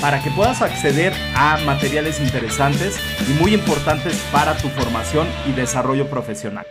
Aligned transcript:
para 0.00 0.22
que 0.22 0.30
puedas 0.30 0.62
acceder 0.62 1.12
a 1.34 1.58
materiales 1.58 2.20
interesantes 2.20 2.98
y 3.28 3.32
muy 3.34 3.54
importantes 3.54 4.16
para 4.32 4.56
tu 4.56 4.68
formación 4.68 5.28
y 5.46 5.52
desarrollo 5.52 6.08
profesional. 6.08 6.66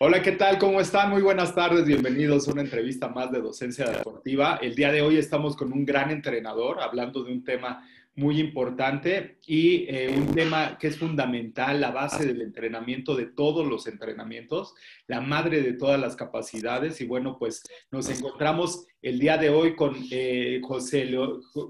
Hola, 0.00 0.22
¿qué 0.22 0.30
tal? 0.30 0.58
¿Cómo 0.58 0.80
están? 0.80 1.10
Muy 1.10 1.22
buenas 1.22 1.56
tardes, 1.56 1.84
bienvenidos 1.84 2.46
a 2.46 2.52
una 2.52 2.60
entrevista 2.60 3.08
más 3.08 3.32
de 3.32 3.40
Docencia 3.40 3.90
Deportiva. 3.90 4.60
El 4.62 4.76
día 4.76 4.92
de 4.92 5.02
hoy 5.02 5.16
estamos 5.16 5.56
con 5.56 5.72
un 5.72 5.84
gran 5.84 6.12
entrenador 6.12 6.80
hablando 6.80 7.24
de 7.24 7.32
un 7.32 7.42
tema 7.42 7.84
muy 8.14 8.38
importante 8.38 9.38
y 9.44 9.86
eh, 9.88 10.14
un 10.16 10.34
tema 10.34 10.78
que 10.78 10.86
es 10.86 10.98
fundamental, 10.98 11.80
la 11.80 11.90
base 11.90 12.26
del 12.26 12.42
entrenamiento 12.42 13.16
de 13.16 13.26
todos 13.26 13.66
los 13.66 13.88
entrenamientos, 13.88 14.74
la 15.08 15.20
madre 15.20 15.62
de 15.62 15.72
todas 15.72 16.00
las 16.00 16.14
capacidades. 16.14 17.00
Y 17.00 17.06
bueno, 17.06 17.36
pues 17.36 17.64
nos 17.90 18.08
encontramos 18.08 18.86
el 19.02 19.18
día 19.18 19.36
de 19.36 19.50
hoy 19.50 19.74
con 19.74 19.96
eh, 20.12 20.60
José, 20.62 21.10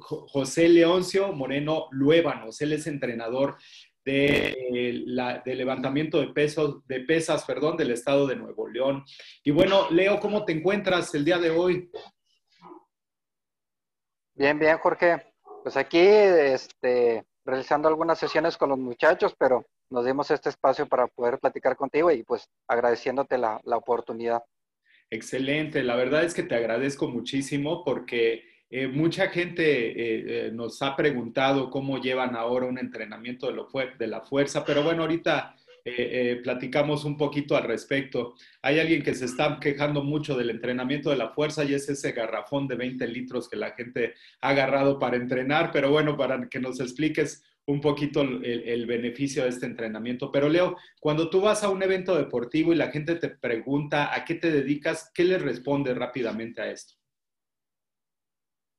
José 0.01 0.69
Leoncio 0.69 1.33
Moreno 1.33 1.87
Luébanos. 1.93 2.61
Él 2.61 2.73
es 2.73 2.87
entrenador 2.87 3.57
de, 4.09 4.57
eh, 4.73 5.03
la, 5.07 5.43
de 5.45 5.55
levantamiento 5.55 6.21
de, 6.21 6.29
pesos, 6.29 6.87
de 6.87 7.01
pesas 7.01 7.45
perdón, 7.45 7.77
del 7.77 7.91
estado 7.91 8.27
de 8.27 8.37
Nuevo 8.37 8.69
León. 8.69 9.05
Y 9.45 9.51
bueno, 9.51 9.91
Leo, 9.91 10.19
¿cómo 10.19 10.45
te 10.45 10.53
encuentras 10.53 11.15
el 11.15 11.25
día 11.25 11.39
de 11.39 11.51
hoy? 11.51 11.91
Bien, 14.35 14.59
bien, 14.59 14.79
Jorge 14.79 15.29
pues 15.63 15.77
aquí 15.77 15.99
este, 15.99 17.25
realizando 17.45 17.89
algunas 17.89 18.19
sesiones 18.19 18.57
con 18.57 18.71
los 18.71 18.79
muchachos, 18.79 19.35
pero 19.39 19.67
nos 19.91 20.07
dimos 20.07 20.31
este 20.31 20.49
espacio 20.49 20.87
para 20.87 21.07
poder 21.09 21.39
platicar 21.39 21.77
contigo 21.77 22.11
y 22.11 22.23
pues 22.23 22.49
agradeciéndote 22.67 23.37
la, 23.37 23.61
la 23.65 23.77
oportunidad. 23.77 24.43
Excelente, 25.11 25.83
la 25.83 25.97
verdad 25.97 26.25
es 26.25 26.33
que 26.33 26.43
te 26.43 26.55
agradezco 26.55 27.09
muchísimo 27.09 27.85
porque 27.85 28.45
eh, 28.71 28.87
mucha 28.87 29.29
gente 29.29 29.63
eh, 29.63 30.49
eh, 30.49 30.51
nos 30.53 30.83
ha 30.83 30.95
preguntado 30.95 31.71
cómo 31.71 32.01
llevan 32.01 32.37
ahora 32.37 32.67
un 32.67 32.79
entrenamiento 32.79 33.47
de, 33.47 33.55
lo 33.55 33.69
de 33.99 34.07
la 34.07 34.21
fuerza, 34.21 34.65
pero 34.65 34.83
bueno, 34.83 35.03
ahorita 35.03 35.55
platicamos 36.45 37.07
un 37.07 37.17
poquito 37.17 37.57
al 37.57 37.63
respecto. 37.63 38.35
Hay 38.61 38.79
alguien 38.79 39.03
que 39.03 39.15
se 39.15 39.25
está 39.25 39.59
quejando 39.59 40.05
mucho 40.05 40.37
del 40.37 40.51
entrenamiento 40.51 41.09
de 41.09 41.17
la 41.17 41.31
fuerza 41.31 41.65
y 41.65 41.73
es 41.73 41.89
ese 41.89 42.13
garrafón 42.13 42.69
de 42.69 42.75
20 42.75 43.07
litros 43.07 43.49
que 43.49 43.57
la 43.57 43.71
gente 43.71 44.13
ha 44.43 44.51
agarrado 44.51 44.99
para 44.99 45.17
entrenar, 45.17 45.71
pero 45.73 45.91
bueno, 45.91 46.15
para 46.15 46.47
que 46.51 46.61
nos 46.61 46.79
expliques 46.81 47.43
un 47.65 47.81
poquito 47.81 48.21
el, 48.21 48.85
beneficio 48.85 49.45
de 49.45 49.49
este 49.49 49.65
entrenamiento. 49.65 50.31
Pero 50.31 50.51
Leo, 50.51 50.77
cuando 51.01 51.31
tú 51.31 51.41
vas 51.41 51.65
a 51.65 51.71
un 51.71 51.83
evento 51.83 52.15
deportivo 52.17 52.75
y 52.75 52.77
la 52.77 52.91
gente 52.91 53.15
te 53.15 53.31
pregunta 53.31 54.15
a 54.15 54.27
qué 54.27 54.35
te 54.35 54.51
dedicas, 54.51 55.11
¿qué 55.15 55.25
le 55.25 55.39
respondes 55.39 55.97
rápidamente 55.97 56.61
a 56.61 56.71
esto? 56.71 56.98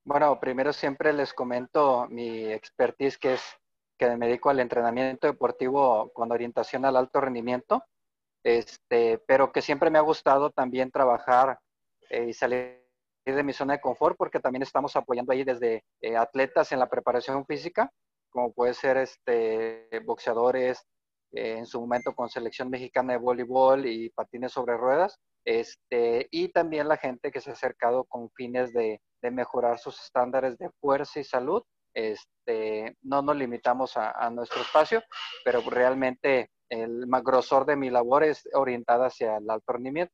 Bueno, 0.05 0.39
primero 0.39 0.73
siempre 0.73 1.13
les 1.13 1.33
comento 1.33 2.07
mi 2.09 2.45
expertise, 2.45 3.17
que 3.17 3.33
es 3.33 3.41
que 3.97 4.15
me 4.15 4.27
dedico 4.27 4.49
al 4.49 4.61
entrenamiento 4.61 5.27
deportivo 5.27 6.11
con 6.13 6.31
orientación 6.31 6.85
al 6.85 6.95
alto 6.95 7.19
rendimiento, 7.19 7.83
este, 8.43 9.19
pero 9.27 9.51
que 9.51 9.61
siempre 9.61 9.89
me 9.89 9.99
ha 9.99 10.01
gustado 10.01 10.51
también 10.51 10.89
trabajar 10.89 11.59
eh, 12.09 12.27
y 12.29 12.33
salir 12.33 12.81
de 13.25 13.43
mi 13.43 13.53
zona 13.53 13.73
de 13.73 13.81
confort, 13.81 14.15
porque 14.17 14.39
también 14.39 14.63
estamos 14.63 14.95
apoyando 14.95 15.33
ahí 15.33 15.43
desde 15.43 15.83
eh, 16.01 16.15
atletas 16.15 16.71
en 16.71 16.79
la 16.79 16.89
preparación 16.89 17.45
física, 17.45 17.91
como 18.31 18.53
puede 18.53 18.73
ser 18.73 18.97
este, 18.97 19.89
boxeadores, 20.05 20.81
eh, 21.33 21.57
en 21.57 21.65
su 21.65 21.81
momento 21.81 22.15
con 22.15 22.29
selección 22.29 22.69
mexicana 22.69 23.13
de 23.13 23.19
voleibol 23.19 23.85
y 23.85 24.09
patines 24.11 24.53
sobre 24.53 24.77
ruedas, 24.77 25.19
este, 25.45 26.27
y 26.31 26.49
también 26.49 26.87
la 26.87 26.97
gente 26.97 27.31
que 27.31 27.41
se 27.41 27.49
ha 27.49 27.53
acercado 27.53 28.05
con 28.05 28.31
fines 28.31 28.71
de, 28.73 29.01
de 29.21 29.31
mejorar 29.31 29.79
sus 29.79 29.99
estándares 30.01 30.57
de 30.57 30.69
fuerza 30.81 31.19
y 31.19 31.23
salud 31.23 31.63
este, 31.93 32.95
no 33.01 33.21
nos 33.21 33.35
limitamos 33.35 33.97
a, 33.97 34.29
nuestro 34.29 34.61
espacio, 34.61 35.03
pero 35.43 35.61
realmente 35.69 36.51
el 36.69 37.05
grosor 37.23 37.65
de 37.65 37.75
mi 37.75 37.89
labor 37.89 38.23
es 38.23 38.47
orientada 38.53 39.07
hacia 39.07 39.37
el 39.37 39.49
alto 39.49 39.73
rendimiento. 39.73 40.13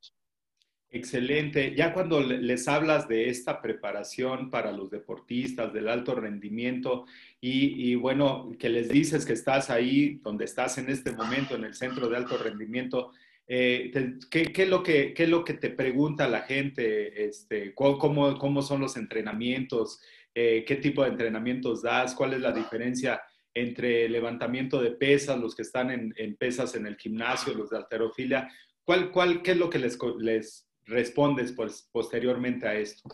Excelente. 0.89 1.75
Ya 1.75 1.93
cuando 1.93 2.21
les 2.21 2.67
hablas 2.69 3.07
de 3.09 3.29
esta 3.29 3.61
preparación 3.61 4.49
para 4.49 4.71
los 4.71 4.89
deportistas, 4.89 5.73
del 5.73 5.89
alto 5.89 6.15
rendimiento, 6.15 7.05
y, 7.41 7.95
bueno, 7.95 8.51
que 8.57 8.69
les 8.69 8.89
dices 8.89 9.25
que 9.25 9.33
estás 9.33 9.69
ahí, 9.69 10.19
donde 10.23 10.45
estás 10.45 10.77
en 10.77 10.89
este 10.89 11.11
momento, 11.11 11.55
en 11.55 11.65
el 11.65 11.73
centro 11.73 12.07
de 12.07 12.17
alto 12.17 12.37
rendimiento, 12.37 13.11
eh, 13.47 13.91
¿qué, 14.29 14.51
es 14.55 14.69
lo 14.69 14.81
que, 14.81 15.13
¿qué, 15.13 15.23
es 15.23 15.29
lo 15.29 15.43
que, 15.43 15.53
te 15.53 15.69
pregunta 15.69 16.27
la 16.27 16.41
gente? 16.41 17.25
Este, 17.25 17.73
¿cómo, 17.75 18.37
¿Cómo 18.37 18.61
son 18.61 18.81
los 18.81 18.97
entrenamientos? 18.97 20.01
Eh, 20.33 20.65
qué 20.67 20.75
tipo 20.77 21.03
de 21.03 21.09
entrenamientos 21.09 21.81
das, 21.81 22.15
cuál 22.15 22.33
es 22.33 22.41
la 22.41 22.51
diferencia 22.51 23.21
entre 23.53 24.09
levantamiento 24.09 24.81
de 24.81 24.91
pesas, 24.91 25.39
los 25.39 25.55
que 25.55 25.61
están 25.61 25.89
en, 25.91 26.35
pesas 26.35 26.75
en 26.75 26.85
el 26.85 26.97
gimnasio, 26.97 27.53
los 27.53 27.69
de 27.69 27.77
alterofilia, 27.77 28.49
¿cuál, 28.83 29.11
cuál, 29.11 29.41
¿qué 29.41 29.51
es 29.51 29.57
lo 29.57 29.69
que 29.69 29.79
les, 29.79 29.97
les 30.19 30.67
respondes 30.83 31.53
pues, 31.53 31.87
posteriormente 31.91 32.67
a 32.67 32.73
esto? 32.73 33.07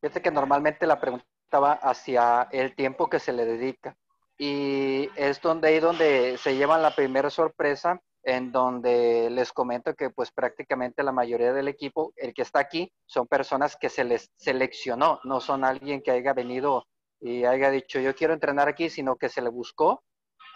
Fíjate 0.00 0.20
que 0.20 0.30
normalmente 0.32 0.84
la 0.86 1.00
pregunta 1.00 1.26
va 1.52 1.74
hacia 1.74 2.48
el 2.50 2.74
tiempo 2.74 3.08
que 3.08 3.20
se 3.20 3.32
le 3.32 3.44
dedica 3.44 3.96
y 4.36 5.08
es 5.14 5.40
donde 5.40 5.68
ahí 5.68 5.78
donde 5.78 6.38
se 6.38 6.56
llevan 6.56 6.82
la 6.82 6.96
primera 6.96 7.30
sorpresa 7.30 8.00
en 8.22 8.52
donde 8.52 9.30
les 9.30 9.52
comento 9.52 9.94
que 9.94 10.10
pues 10.10 10.30
prácticamente 10.30 11.02
la 11.02 11.12
mayoría 11.12 11.52
del 11.52 11.68
equipo, 11.68 12.12
el 12.16 12.34
que 12.34 12.42
está 12.42 12.60
aquí, 12.60 12.92
son 13.06 13.26
personas 13.26 13.76
que 13.76 13.88
se 13.88 14.04
les 14.04 14.30
seleccionó, 14.36 15.20
no 15.24 15.40
son 15.40 15.64
alguien 15.64 16.02
que 16.02 16.10
haya 16.10 16.32
venido 16.34 16.86
y 17.20 17.44
haya 17.44 17.70
dicho 17.70 18.00
yo 18.00 18.14
quiero 18.14 18.34
entrenar 18.34 18.68
aquí, 18.68 18.90
sino 18.90 19.16
que 19.16 19.28
se 19.28 19.42
le 19.42 19.48
buscó, 19.48 20.02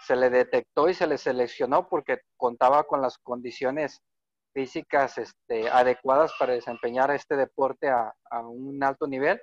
se 0.05 0.15
le 0.15 0.29
detectó 0.29 0.89
y 0.89 0.93
se 0.93 1.07
le 1.07 1.17
seleccionó 1.17 1.87
porque 1.89 2.19
contaba 2.37 2.83
con 2.83 3.01
las 3.01 3.17
condiciones 3.17 4.01
físicas 4.53 5.17
este, 5.17 5.69
adecuadas 5.69 6.31
para 6.39 6.53
desempeñar 6.53 7.11
este 7.11 7.35
deporte 7.35 7.89
a, 7.89 8.13
a 8.29 8.47
un 8.47 8.81
alto 8.83 9.07
nivel, 9.07 9.41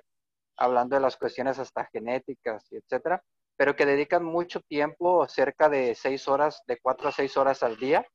hablando 0.57 0.95
de 0.95 1.01
las 1.01 1.17
cuestiones 1.17 1.59
hasta 1.59 1.85
genéticas 1.91 2.71
y 2.71 2.77
etcétera 2.77 3.21
pero 3.55 3.75
que 3.75 3.85
dedican 3.85 4.23
mucho 4.23 4.61
tiempo, 4.61 5.27
cerca 5.27 5.69
de 5.69 5.95
seis 5.95 6.27
horas, 6.27 6.61
de 6.67 6.79
cuatro 6.81 7.09
a 7.09 7.11
seis 7.11 7.37
horas 7.37 7.63
al 7.63 7.77
día, 7.77 8.05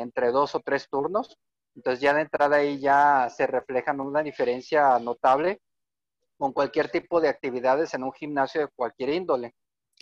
entre 0.00 0.30
dos 0.30 0.54
o 0.54 0.60
tres 0.60 0.88
turnos. 0.88 1.38
Entonces 1.74 2.00
ya 2.00 2.14
de 2.14 2.22
entrada 2.22 2.56
ahí 2.56 2.80
ya 2.80 3.28
se 3.30 3.46
reflejan 3.46 4.00
una 4.00 4.22
diferencia 4.22 4.98
notable 4.98 5.60
con 6.36 6.52
cualquier 6.52 6.90
tipo 6.90 7.20
de 7.20 7.28
actividades 7.28 7.94
en 7.94 8.04
un 8.04 8.12
gimnasio 8.12 8.62
de 8.62 8.68
cualquier 8.74 9.10
índole. 9.10 9.54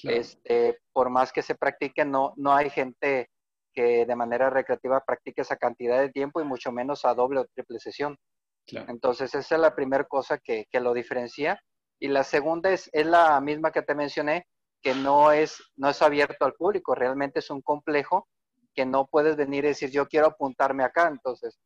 Este, 0.03 0.79
por 0.93 1.09
más 1.09 1.33
que 1.33 1.43
se 1.43 1.55
practique, 1.55 2.05
no, 2.05 2.35
no 2.37 2.55
hay 2.55 2.69
gente 2.69 3.31
que 3.73 4.05
de 4.07 4.17
manera 4.17 4.51
recreativa 4.51 5.03
practique 5.05 5.43
esa 5.43 5.57
cantidad 5.57 6.01
de 6.01 6.11
tiempo 6.11 6.41
y 6.41 6.45
mucho 6.45 6.71
menos 6.73 7.05
a 7.05 7.15
doble 7.15 7.41
o 7.41 7.47
triple 7.47 7.79
sesión. 7.79 8.17
Entonces 8.67 9.35
esa 9.35 9.55
es 9.55 9.61
la 9.61 9.75
primera 9.75 10.05
cosa 10.05 10.39
que, 10.39 10.67
que, 10.71 10.81
lo 10.81 10.93
diferencia. 10.93 11.61
Y 12.01 12.09
la 12.09 12.25
segunda 12.25 12.71
es, 12.71 12.91
es 12.93 13.07
la 13.07 13.41
misma 13.41 13.71
que 13.71 13.83
te 13.83 13.95
mencioné, 13.95 14.47
que 14.83 14.95
no 14.95 15.31
es, 15.31 15.63
no 15.77 15.89
es 15.89 16.03
abierto 16.03 16.45
al 16.45 16.55
público, 16.55 16.95
realmente 16.95 17.39
es 17.39 17.51
un 17.51 17.63
complejo 17.63 18.29
que 18.77 18.87
no 18.87 19.07
puedes 19.07 19.37
venir 19.37 19.65
y 19.65 19.69
decir 19.69 19.91
yo 19.91 20.07
quiero 20.07 20.27
apuntarme 20.29 20.85
acá, 20.85 21.09
entonces 21.09 21.59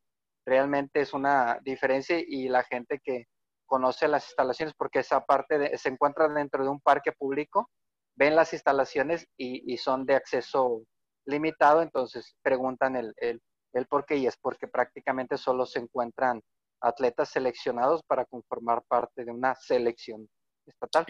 realmente 0.45 1.01
es 1.01 1.13
una 1.13 1.59
diferencia 1.63 2.17
y 2.25 2.47
la 2.47 2.63
gente 2.63 2.99
que 3.03 3.25
conoce 3.65 4.07
las 4.07 4.25
instalaciones, 4.25 4.73
porque 4.77 4.99
esa 4.99 5.23
parte 5.25 5.77
se 5.77 5.89
encuentra 5.89 6.27
dentro 6.27 6.63
de 6.63 6.69
un 6.69 6.79
parque 6.81 7.11
público, 7.11 7.69
ven 8.17 8.35
las 8.35 8.53
instalaciones 8.53 9.27
y, 9.37 9.77
son 9.77 10.05
de 10.05 10.15
acceso 10.15 10.83
limitado, 11.25 11.81
entonces 11.81 12.35
preguntan 12.41 12.95
el, 12.95 13.13
el, 13.17 13.39
el 13.73 13.85
por 13.87 14.05
qué 14.05 14.17
y 14.17 14.27
es 14.27 14.37
porque 14.37 14.67
prácticamente 14.67 15.37
solo 15.37 15.65
se 15.65 15.79
encuentran 15.79 16.41
atletas 16.81 17.29
seleccionados 17.29 18.01
para 18.03 18.25
conformar 18.25 18.81
parte 18.87 19.23
de 19.23 19.31
una 19.31 19.55
selección 19.55 20.27
estatal. 20.65 21.05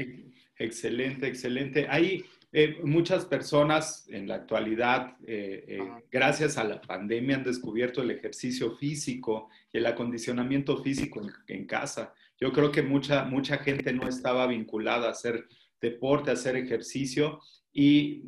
Excelente, 0.57 1.27
excelente. 1.27 1.87
Ahí 1.89 2.23
eh, 2.53 2.81
muchas 2.83 3.25
personas 3.25 4.05
en 4.09 4.27
la 4.27 4.35
actualidad, 4.35 5.15
eh, 5.25 5.63
eh, 5.67 5.79
gracias 6.11 6.57
a 6.57 6.65
la 6.65 6.81
pandemia, 6.81 7.37
han 7.37 7.43
descubierto 7.45 8.01
el 8.01 8.11
ejercicio 8.11 8.75
físico 8.75 9.49
y 9.71 9.77
el 9.77 9.85
acondicionamiento 9.85 10.83
físico 10.83 11.21
en, 11.47 11.65
casa. 11.65 12.13
Yo 12.39 12.51
creo 12.51 12.69
que 12.69 12.81
mucha, 12.81 13.23
mucha 13.23 13.59
gente 13.59 13.93
no 13.93 14.05
estaba 14.07 14.47
vinculada 14.47 15.07
a 15.07 15.11
hacer 15.11 15.47
deporte, 15.79 16.29
a 16.29 16.33
hacer 16.33 16.57
ejercicio 16.57 17.39
y 17.71 18.23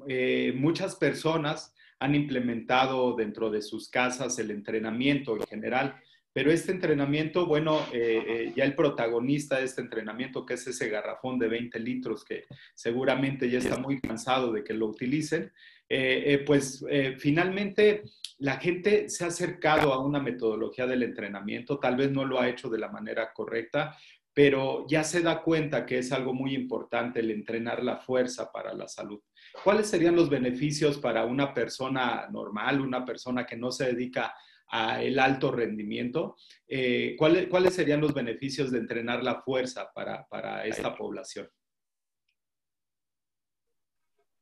muchas 0.56 0.96
personas 0.96 1.76
han 2.00 2.16
implementado 2.16 3.16
dentro 3.16 3.50
de 3.50 3.62
sus 3.62 3.90
casas 3.90 4.40
el 4.40 4.52
entrenamiento 4.52 5.36
en 5.36 5.44
general. 5.44 5.96
Pero 6.34 6.52
este 6.52 6.72
entrenamiento, 6.72 7.46
bueno, 7.46 7.86
eh, 7.94 8.24
eh, 8.28 8.54
ya 8.56 8.64
el 8.64 8.76
protagonista 8.76 9.60
de 9.60 9.66
este 9.66 9.82
entrenamiento, 9.82 10.46
que 10.46 10.56
es 10.56 10.66
ese 10.66 10.90
garrafón 10.90 11.38
de 11.38 11.48
20 11.48 11.80
litros 11.80 12.26
que 12.26 12.46
seguramente 12.74 13.48
ya 13.50 13.60
está 13.60 13.78
muy 13.78 14.02
cansado 14.02 14.52
de 14.52 14.64
que 14.64 14.74
lo 14.74 14.88
utilicen, 14.88 15.54
eh, 15.88 16.44
pues 16.48 16.84
finalmente 17.20 18.02
la 18.40 18.58
gente 18.58 19.10
se 19.10 19.26
ha 19.26 19.28
acercado 19.28 19.94
a 19.94 20.04
una 20.04 20.20
metodología 20.20 20.88
del 20.88 21.04
entrenamiento, 21.04 21.78
tal 21.78 21.98
vez 21.98 22.12
no 22.12 22.26
lo 22.26 22.40
ha 22.40 22.50
hecho 22.50 22.68
de 22.68 22.80
la 22.80 22.90
manera 22.90 23.32
correcta, 23.32 23.96
pero 24.34 24.88
ya 24.88 25.04
se 25.04 25.22
da 25.22 25.44
cuenta 25.44 25.86
que 25.86 26.00
es 26.00 26.12
algo 26.12 26.34
muy 26.34 26.56
importante 26.56 27.20
el 27.20 27.30
entrenar 27.30 27.84
la 27.84 27.98
fuerza 27.98 28.52
para 28.52 28.74
la 28.74 28.88
salud. 28.88 29.22
¿Cuáles 29.64 29.88
serían 29.88 30.16
los 30.16 30.32
beneficios 30.32 30.98
para 30.98 31.26
una 31.26 31.54
persona 31.54 32.28
normal, 32.32 32.82
una 32.82 33.06
persona 33.06 33.46
que 33.46 33.56
no 33.56 33.72
se 33.72 33.94
dedica 33.94 34.34
a 34.74 35.04
el 35.04 35.20
alto 35.20 35.52
rendimiento? 35.52 36.36
Eh, 36.68 37.16
¿cuáles, 37.18 37.48
¿cuáles, 37.48 37.76
serían 37.76 38.02
los 38.02 38.14
beneficios 38.14 38.72
de 38.72 38.80
entrenar 38.80 39.24
la 39.24 39.42
fuerza 39.42 39.92
para, 39.94 40.26
para 40.28 40.66
esta 40.66 40.96
población? 40.96 41.48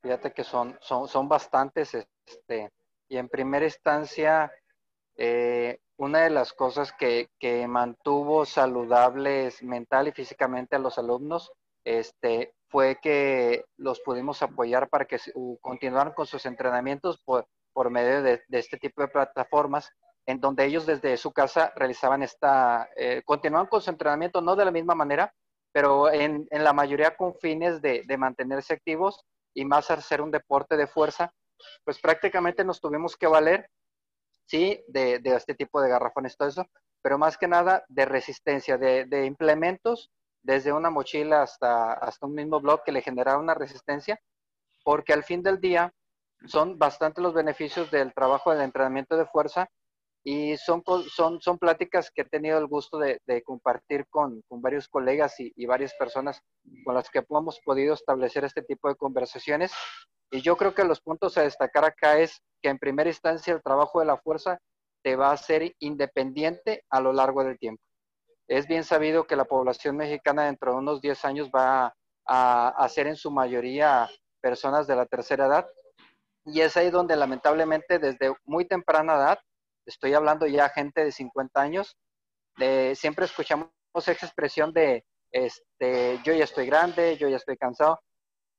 Fíjate 0.01 0.31
que 0.31 0.45
son, 0.45 0.77
son, 0.81 1.09
son 1.09 1.27
bastantes, 1.27 1.93
este, 1.93 2.71
y 3.09 3.17
en 3.17 3.27
primera 3.27 3.65
instancia, 3.65 4.51
eh, 5.17 5.79
una 5.97 6.21
de 6.21 6.29
las 6.29 6.53
cosas 6.53 6.93
que, 6.93 7.29
que, 7.37 7.67
mantuvo 7.67 8.45
saludables 8.45 9.61
mental 9.61 10.07
y 10.07 10.13
físicamente 10.13 10.77
a 10.77 10.79
los 10.79 10.97
alumnos 10.97 11.51
este, 11.83 12.55
fue 12.69 12.99
que 13.01 13.65
los 13.75 13.99
pudimos 13.99 14.41
apoyar 14.41 14.87
para 14.87 15.05
que 15.05 15.19
continuaran 15.59 16.13
con 16.13 16.25
sus 16.25 16.45
entrenamientos 16.45 17.21
por, 17.25 17.45
por 17.73 17.89
medio 17.89 18.23
de, 18.23 18.41
de, 18.47 18.59
este 18.59 18.77
tipo 18.77 19.01
de 19.01 19.09
plataformas 19.09 19.91
en 20.25 20.39
donde 20.39 20.65
ellos 20.65 20.85
desde 20.85 21.17
su 21.17 21.31
casa 21.31 21.71
realizaban 21.75 22.23
esta, 22.23 22.89
eh, 22.95 23.21
continuaban 23.25 23.67
con 23.67 23.81
su 23.81 23.89
entrenamiento, 23.89 24.41
no 24.41 24.55
de 24.55 24.65
la 24.65 24.71
misma 24.71 24.95
manera, 24.95 25.33
pero 25.71 26.11
en, 26.11 26.47
en 26.51 26.63
la 26.63 26.73
mayoría 26.73 27.15
con 27.15 27.35
fines 27.35 27.81
de, 27.81 28.03
de, 28.05 28.17
mantenerse 28.17 28.73
activos 28.73 29.23
y 29.53 29.65
más 29.65 29.89
hacer 29.89 30.21
un 30.21 30.31
deporte 30.31 30.77
de 30.77 30.87
fuerza, 30.87 31.33
pues 31.83 31.99
prácticamente 31.99 32.63
nos 32.63 32.79
tuvimos 32.79 33.15
que 33.15 33.27
valer, 33.27 33.69
sí, 34.45 34.83
de, 34.87 35.19
de 35.19 35.35
este 35.35 35.55
tipo 35.55 35.81
de 35.81 35.89
garrafones, 35.89 36.35
todo 36.35 36.49
eso, 36.49 36.65
pero 37.01 37.17
más 37.17 37.37
que 37.37 37.47
nada 37.47 37.83
de 37.87 38.05
resistencia, 38.05 38.77
de, 38.77 39.05
de 39.05 39.25
implementos, 39.25 40.11
desde 40.43 40.73
una 40.73 40.89
mochila 40.89 41.43
hasta, 41.43 41.93
hasta 41.93 42.25
un 42.25 42.33
mismo 42.33 42.59
blog 42.59 42.83
que 42.83 42.91
le 42.91 43.01
generaba 43.01 43.39
una 43.39 43.53
resistencia, 43.53 44.19
porque 44.83 45.13
al 45.13 45.23
fin 45.23 45.41
del 45.41 45.59
día 45.59 45.93
son 46.45 46.77
bastante 46.77 47.21
los 47.21 47.33
beneficios 47.33 47.91
del 47.91 48.13
trabajo 48.13 48.51
del 48.51 48.61
entrenamiento 48.61 49.15
de 49.15 49.27
fuerza 49.27 49.69
y 50.23 50.55
son, 50.57 50.83
son, 51.09 51.41
son 51.41 51.57
pláticas 51.57 52.11
que 52.11 52.21
he 52.21 52.25
tenido 52.25 52.59
el 52.59 52.67
gusto 52.67 52.99
de, 52.99 53.19
compartir 53.43 54.05
con, 54.09 54.41
con, 54.47 54.61
varios 54.61 54.87
colegas 54.87 55.39
y, 55.39 55.51
y, 55.55 55.65
varias 55.65 55.93
personas 55.95 56.41
con 56.85 56.93
las 56.93 57.09
que 57.09 57.23
hemos 57.27 57.59
podido 57.65 57.95
establecer 57.95 58.45
este 58.45 58.61
tipo 58.61 58.87
de 58.87 58.95
conversaciones. 58.95 59.71
Y 60.29 60.41
yo 60.41 60.55
creo 60.57 60.75
que 60.75 60.83
los 60.83 61.01
puntos 61.01 61.37
a 61.37 61.43
destacar 61.43 61.85
acá 61.85 62.19
es 62.19 62.39
que 62.61 62.69
en 62.69 62.77
primera 62.77 63.09
instancia 63.09 63.53
el 63.53 63.63
trabajo 63.63 63.99
de 63.99 64.05
la 64.05 64.17
fuerza 64.17 64.59
te 65.03 65.15
va 65.15 65.29
a 65.29 65.33
hacer 65.33 65.73
independiente 65.79 66.83
a 66.89 67.01
lo 67.01 67.13
largo 67.13 67.43
del 67.43 67.57
tiempo. 67.57 67.81
Es 68.47 68.67
bien 68.67 68.83
sabido 68.83 69.25
que 69.25 69.35
la 69.35 69.45
población 69.45 69.97
mexicana 69.97 70.45
dentro 70.45 70.73
de 70.73 70.77
unos 70.77 71.01
10 71.01 71.25
años 71.25 71.49
va 71.49 71.95
a, 72.27 72.67
a 72.67 72.89
ser 72.89 73.07
en 73.07 73.15
su 73.15 73.31
mayoría 73.31 74.07
personas 74.39 74.85
de 74.85 74.95
la 74.95 75.07
tercera 75.07 75.47
edad. 75.47 75.67
Y 76.45 76.61
es 76.61 76.77
ahí 76.77 76.91
donde 76.91 77.15
lamentablemente 77.15 77.97
desde 77.97 78.35
muy 78.45 78.65
temprana 78.65 79.15
edad 79.15 79.39
estoy 79.85 80.13
hablando 80.13 80.47
ya 80.47 80.69
gente 80.69 81.03
de 81.03 81.11
50 81.11 81.61
años, 81.61 81.97
siempre 82.93 83.25
escuchamos 83.25 83.69
esa 83.95 84.11
expresión 84.11 84.73
de, 84.73 85.03
este, 85.31 86.19
yo 86.23 86.33
ya 86.33 86.43
estoy 86.43 86.65
grande, 86.65 87.17
yo 87.17 87.29
ya 87.29 87.37
estoy 87.37 87.57
cansado, 87.57 87.99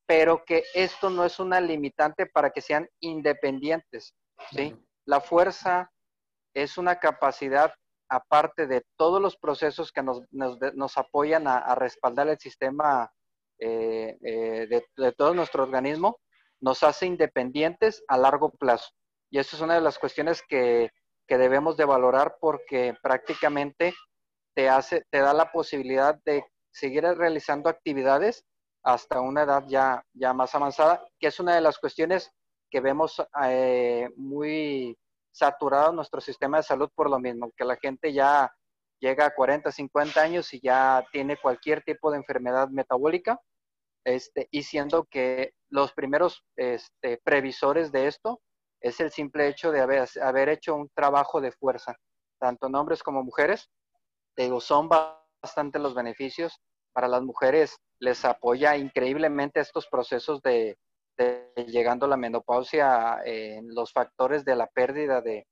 pero 0.06 0.44
que 0.44 0.64
esto 0.74 1.10
no 1.10 1.24
es 1.24 1.38
una 1.38 1.60
limitante 1.60 2.26
para 2.26 2.50
que 2.50 2.60
sean 2.60 2.88
independientes, 3.00 4.14
¿sí? 4.50 4.74
La 5.06 5.20
fuerza 5.20 5.90
es 6.54 6.78
una 6.78 6.98
capacidad 6.98 7.72
aparte 8.08 8.66
de 8.66 8.84
todos 8.96 9.22
los 9.22 9.36
procesos 9.36 9.90
que 9.90 10.02
nos, 10.02 10.22
nos, 10.30 10.98
apoyan 10.98 11.46
a, 11.46 11.74
respaldar 11.74 12.28
el 12.28 12.38
sistema 12.38 13.10
eh, 13.58 14.18
eh, 14.22 14.66
de, 14.68 14.84
de, 14.96 15.12
todo 15.12 15.32
nuestro 15.32 15.62
organismo, 15.62 16.18
nos 16.60 16.82
hace 16.82 17.06
independientes 17.06 18.04
a 18.08 18.18
largo 18.18 18.50
plazo. 18.50 18.90
Y 19.30 19.38
eso 19.38 19.56
es 19.56 19.62
una 19.62 19.76
de 19.76 19.80
las 19.80 19.98
cuestiones 19.98 20.42
que 20.46 20.90
que 21.26 21.38
debemos 21.38 21.76
de 21.76 21.84
valorar 21.84 22.36
porque 22.40 22.94
prácticamente 23.02 23.94
te 24.54 24.68
hace, 24.68 25.04
te 25.10 25.18
da 25.18 25.32
la 25.32 25.50
posibilidad 25.50 26.18
de 26.24 26.44
seguir 26.72 27.04
realizando 27.04 27.68
actividades 27.68 28.44
hasta 28.84 29.20
una 29.20 29.42
edad 29.42 29.64
ya, 29.68 30.04
ya 30.12 30.32
más 30.32 30.54
avanzada, 30.54 31.06
que 31.18 31.28
es 31.28 31.38
una 31.38 31.54
de 31.54 31.60
las 31.60 31.78
cuestiones 31.78 32.32
que 32.70 32.80
vemos 32.80 33.22
eh, 33.44 34.08
muy 34.16 34.96
saturado 35.30 35.92
nuestro 35.92 36.20
sistema 36.20 36.58
de 36.58 36.62
salud 36.64 36.90
por 36.94 37.08
lo 37.08 37.18
mismo, 37.18 37.52
que 37.56 37.64
la 37.64 37.76
gente 37.76 38.12
ya 38.12 38.52
llega 39.00 39.26
a 39.26 39.34
40, 39.34 39.70
50 39.70 40.20
años 40.20 40.52
y 40.54 40.60
ya 40.60 41.04
tiene 41.12 41.36
cualquier 41.36 41.82
tipo 41.82 42.10
de 42.10 42.18
enfermedad 42.18 42.68
metabólica, 42.68 43.40
este, 44.04 44.48
y 44.50 44.64
siendo 44.64 45.04
que 45.04 45.54
los 45.68 45.92
primeros 45.92 46.44
este, 46.56 47.18
previsores 47.24 47.92
de 47.92 48.08
esto 48.08 48.40
es 48.82 49.00
el 49.00 49.10
simple 49.10 49.48
hecho 49.48 49.70
de 49.70 49.80
haber, 49.80 50.08
haber 50.20 50.48
hecho 50.48 50.74
un 50.74 50.88
trabajo 50.90 51.40
de 51.40 51.52
fuerza, 51.52 51.96
tanto 52.38 52.66
en 52.66 52.74
hombres 52.74 53.02
como 53.02 53.22
mujeres. 53.22 53.70
digo, 54.36 54.60
son 54.60 54.88
bastante 54.88 55.78
los 55.78 55.94
beneficios. 55.94 56.60
Para 56.92 57.08
las 57.08 57.22
mujeres 57.22 57.78
les 58.00 58.24
apoya 58.24 58.76
increíblemente 58.76 59.60
estos 59.60 59.86
procesos 59.86 60.42
de, 60.42 60.76
llegando 61.66 62.06
a 62.06 62.08
la 62.08 62.16
menopausia 62.16 63.22
en 63.24 63.72
los 63.74 63.92
factores 63.92 64.44
de 64.44 64.56
la 64.56 64.66
pérdida 64.66 65.20
de, 65.22 65.46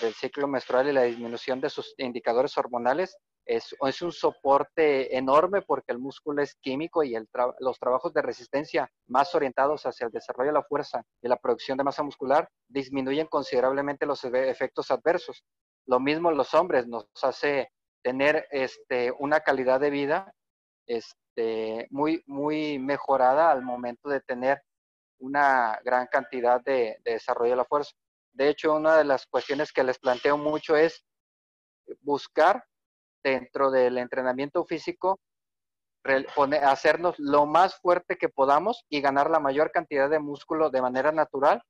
del 0.00 0.14
ciclo 0.14 0.46
menstrual 0.46 0.88
y 0.88 0.92
la 0.92 1.02
disminución 1.02 1.60
de 1.60 1.70
sus 1.70 1.94
indicadores 1.96 2.56
hormonales 2.58 3.16
es, 3.48 3.74
es, 3.80 4.02
un 4.02 4.12
soporte 4.12 5.16
enorme 5.16 5.62
porque 5.62 5.92
el 5.92 5.98
músculo 5.98 6.42
es 6.42 6.54
químico 6.56 7.02
y 7.02 7.14
el 7.14 7.26
los 7.60 7.78
trabajos 7.78 8.12
de 8.12 8.20
resistencia 8.20 8.90
más 9.06 9.34
orientados 9.34 9.86
hacia 9.86 10.06
el 10.06 10.12
desarrollo 10.12 10.50
de 10.50 10.58
la 10.58 10.62
fuerza 10.62 11.02
y 11.22 11.28
la 11.28 11.38
producción 11.38 11.78
de 11.78 11.84
masa 11.84 12.02
muscular 12.02 12.48
disminuyen 12.68 13.26
considerablemente 13.26 14.04
los 14.04 14.22
efectos 14.22 14.90
adversos. 14.90 15.42
Lo 15.86 15.98
mismo 15.98 16.30
los 16.30 16.52
hombres 16.52 16.86
nos 16.86 17.08
hace 17.22 17.72
tener 18.02 18.46
este, 18.50 19.10
una 19.18 19.40
calidad 19.40 19.80
de 19.80 19.90
vida 19.90 20.34
este, 20.86 21.88
muy, 21.90 22.22
muy 22.26 22.78
mejorada 22.78 23.50
al 23.50 23.62
momento 23.62 24.10
de 24.10 24.20
tener 24.20 24.62
una 25.20 25.80
gran 25.84 26.06
cantidad 26.06 26.62
de, 26.62 26.98
de 27.02 27.12
desarrollo 27.12 27.52
de 27.52 27.56
la 27.56 27.64
fuerza. 27.64 27.92
De 28.32 28.50
hecho, 28.50 28.74
una 28.74 28.98
de 28.98 29.04
las 29.04 29.26
cuestiones 29.26 29.72
que 29.72 29.84
les 29.84 29.98
planteo 29.98 30.36
mucho 30.36 30.76
es 30.76 31.02
buscar 32.02 32.62
dentro 33.22 33.70
del 33.70 33.98
entrenamiento 33.98 34.64
físico, 34.64 35.20
hacernos 36.62 37.18
lo 37.18 37.46
más 37.46 37.76
fuerte 37.80 38.16
que 38.16 38.28
podamos 38.28 38.84
y 38.88 39.00
ganar 39.00 39.30
la 39.30 39.40
mayor 39.40 39.70
cantidad 39.70 40.08
de 40.08 40.18
músculo 40.18 40.70
de 40.70 40.80
manera 40.80 41.12
natural, 41.12 41.62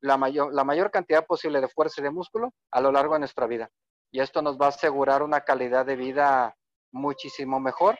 la 0.00 0.16
mayor, 0.16 0.52
la 0.52 0.64
mayor 0.64 0.90
cantidad 0.90 1.24
posible 1.24 1.60
de 1.60 1.68
fuerza 1.68 2.00
y 2.00 2.04
de 2.04 2.10
músculo 2.10 2.52
a 2.70 2.80
lo 2.80 2.92
largo 2.92 3.14
de 3.14 3.20
nuestra 3.20 3.46
vida. 3.46 3.70
Y 4.10 4.20
esto 4.20 4.42
nos 4.42 4.58
va 4.58 4.66
a 4.66 4.70
asegurar 4.70 5.22
una 5.22 5.40
calidad 5.42 5.86
de 5.86 5.96
vida 5.96 6.54
muchísimo 6.92 7.60
mejor 7.60 7.98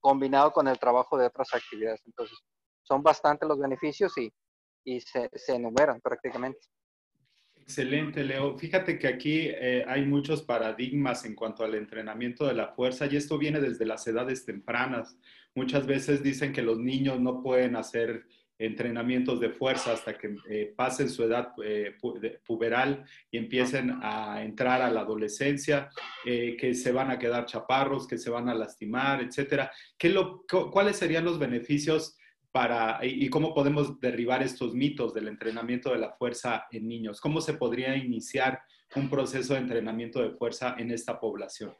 combinado 0.00 0.52
con 0.52 0.66
el 0.66 0.78
trabajo 0.78 1.16
de 1.18 1.26
otras 1.26 1.54
actividades. 1.54 2.00
Entonces, 2.06 2.38
son 2.82 3.02
bastantes 3.02 3.48
los 3.48 3.58
beneficios 3.58 4.16
y, 4.16 4.32
y 4.84 5.00
se 5.00 5.28
enumeran 5.48 6.00
prácticamente. 6.00 6.60
Excelente, 7.70 8.24
Leo. 8.24 8.58
Fíjate 8.58 8.98
que 8.98 9.06
aquí 9.06 9.42
eh, 9.46 9.84
hay 9.86 10.04
muchos 10.04 10.42
paradigmas 10.42 11.24
en 11.24 11.36
cuanto 11.36 11.62
al 11.62 11.76
entrenamiento 11.76 12.44
de 12.44 12.54
la 12.54 12.66
fuerza 12.66 13.06
y 13.06 13.14
esto 13.14 13.38
viene 13.38 13.60
desde 13.60 13.86
las 13.86 14.04
edades 14.08 14.44
tempranas. 14.44 15.16
Muchas 15.54 15.86
veces 15.86 16.20
dicen 16.20 16.52
que 16.52 16.62
los 16.62 16.80
niños 16.80 17.20
no 17.20 17.44
pueden 17.44 17.76
hacer 17.76 18.26
entrenamientos 18.58 19.38
de 19.38 19.50
fuerza 19.50 19.92
hasta 19.92 20.18
que 20.18 20.34
eh, 20.48 20.74
pasen 20.76 21.08
su 21.08 21.22
edad 21.22 21.52
eh, 21.64 21.96
puberal 22.44 23.04
y 23.30 23.38
empiecen 23.38 24.00
a 24.02 24.42
entrar 24.42 24.82
a 24.82 24.90
la 24.90 25.02
adolescencia, 25.02 25.90
eh, 26.26 26.56
que 26.58 26.74
se 26.74 26.90
van 26.90 27.12
a 27.12 27.20
quedar 27.20 27.46
chaparros, 27.46 28.08
que 28.08 28.18
se 28.18 28.30
van 28.30 28.48
a 28.48 28.54
lastimar, 28.54 29.22
etcétera. 29.22 29.70
¿Qué 29.96 30.08
lo, 30.08 30.44
¿Cuáles 30.72 30.96
serían 30.96 31.24
los 31.24 31.38
beneficios 31.38 32.16
para, 32.52 32.98
y 33.02 33.28
cómo 33.28 33.54
podemos 33.54 34.00
derribar 34.00 34.42
estos 34.42 34.74
mitos 34.74 35.14
del 35.14 35.28
entrenamiento 35.28 35.90
de 35.90 35.98
la 35.98 36.12
fuerza 36.12 36.66
en 36.70 36.88
niños? 36.88 37.20
¿Cómo 37.20 37.40
se 37.40 37.54
podría 37.54 37.96
iniciar 37.96 38.60
un 38.96 39.08
proceso 39.08 39.54
de 39.54 39.60
entrenamiento 39.60 40.20
de 40.20 40.30
fuerza 40.36 40.74
en 40.78 40.90
esta 40.90 41.20
población? 41.20 41.74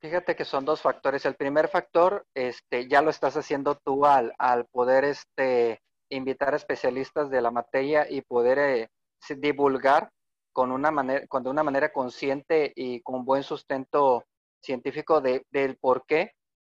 Fíjate 0.00 0.34
que 0.34 0.44
son 0.44 0.64
dos 0.64 0.80
factores. 0.80 1.24
El 1.26 1.36
primer 1.36 1.68
factor, 1.68 2.26
este, 2.34 2.88
ya 2.88 3.02
lo 3.02 3.10
estás 3.10 3.36
haciendo 3.36 3.76
tú 3.76 4.04
al, 4.04 4.32
al 4.38 4.66
poder 4.66 5.04
este, 5.04 5.80
invitar 6.10 6.54
a 6.54 6.56
especialistas 6.56 7.30
de 7.30 7.40
la 7.40 7.50
materia 7.50 8.10
y 8.10 8.22
poder 8.22 8.58
eh, 8.58 8.88
divulgar 9.36 10.10
con 10.52 10.72
una 10.72 10.90
manera, 10.90 11.26
con 11.28 11.44
de 11.44 11.50
una 11.50 11.62
manera 11.62 11.92
consciente 11.92 12.72
y 12.74 13.00
con 13.02 13.24
buen 13.24 13.42
sustento 13.44 14.24
científico 14.60 15.20
de, 15.20 15.46
del 15.50 15.76
por 15.76 16.04
qué. 16.06 16.32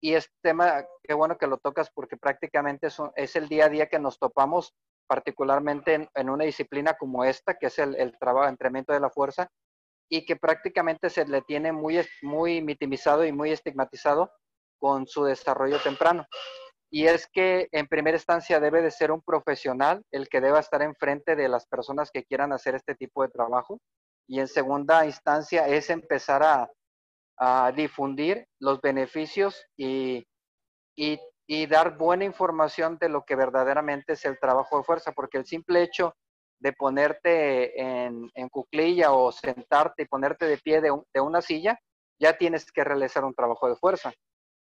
Y 0.04 0.14
este 0.14 0.34
tema, 0.42 0.84
qué 1.04 1.14
bueno 1.14 1.38
que 1.38 1.46
lo 1.46 1.58
tocas 1.58 1.88
porque 1.94 2.16
prácticamente 2.16 2.88
es, 2.88 2.98
es 3.14 3.36
el 3.36 3.48
día 3.48 3.66
a 3.66 3.68
día 3.68 3.86
que 3.86 4.00
nos 4.00 4.18
topamos, 4.18 4.74
particularmente 5.06 6.08
en, 6.12 6.30
una 6.30 6.44
disciplina 6.44 6.94
como 6.94 7.24
esta, 7.24 7.54
que 7.54 7.66
es 7.66 7.78
el, 7.78 7.94
el 7.94 8.18
trabajo, 8.18 8.48
entrenamiento 8.48 8.92
de 8.92 8.98
la 8.98 9.10
fuerza, 9.10 9.48
y 10.10 10.26
que 10.26 10.34
prácticamente 10.34 11.08
se 11.08 11.24
le 11.24 11.42
tiene 11.42 11.70
muy, 11.70 12.00
muy 12.22 12.60
mitimizado 12.62 13.24
y 13.24 13.30
muy 13.30 13.52
estigmatizado 13.52 14.32
con 14.80 15.06
su 15.06 15.24
desarrollo 15.24 15.80
temprano. 15.80 16.26
Y 16.90 17.06
es 17.06 17.28
que 17.28 17.68
en 17.70 17.86
primera 17.86 18.16
instancia 18.16 18.58
debe 18.58 18.82
de 18.82 18.90
ser 18.90 19.12
un 19.12 19.22
profesional 19.22 20.02
el 20.10 20.28
que 20.28 20.40
deba 20.40 20.58
estar 20.58 20.82
enfrente 20.82 21.36
de 21.36 21.48
las 21.48 21.64
personas 21.66 22.10
que 22.10 22.24
quieran 22.24 22.52
hacer 22.52 22.74
este 22.74 22.96
tipo 22.96 23.22
de 23.22 23.28
trabajo. 23.28 23.78
Y 24.26 24.40
en 24.40 24.48
segunda 24.48 25.06
instancia 25.06 25.68
es 25.68 25.88
empezar 25.90 26.42
a, 26.42 26.68
a 27.44 27.72
difundir 27.72 28.46
los 28.60 28.80
beneficios 28.80 29.66
y, 29.76 30.24
y, 30.96 31.18
y, 31.48 31.66
dar 31.66 31.98
buena 31.98 32.24
información 32.24 32.98
de 33.00 33.08
lo 33.08 33.24
que 33.24 33.34
verdaderamente 33.34 34.12
es 34.12 34.24
el 34.24 34.38
trabajo 34.38 34.78
de 34.78 34.84
fuerza, 34.84 35.10
porque 35.10 35.38
el 35.38 35.44
simple 35.44 35.82
hecho 35.82 36.14
de 36.60 36.72
ponerte 36.72 37.80
en, 37.82 38.30
en 38.34 38.48
cuclilla 38.48 39.10
o 39.10 39.32
sentarte 39.32 40.04
y 40.04 40.06
ponerte 40.06 40.46
de 40.46 40.56
pie 40.58 40.80
de, 40.80 40.96
de, 41.12 41.20
una 41.20 41.42
silla, 41.42 41.80
ya 42.20 42.38
tienes 42.38 42.70
que 42.70 42.84
realizar 42.84 43.24
un 43.24 43.34
trabajo 43.34 43.68
de 43.68 43.74
fuerza. 43.74 44.12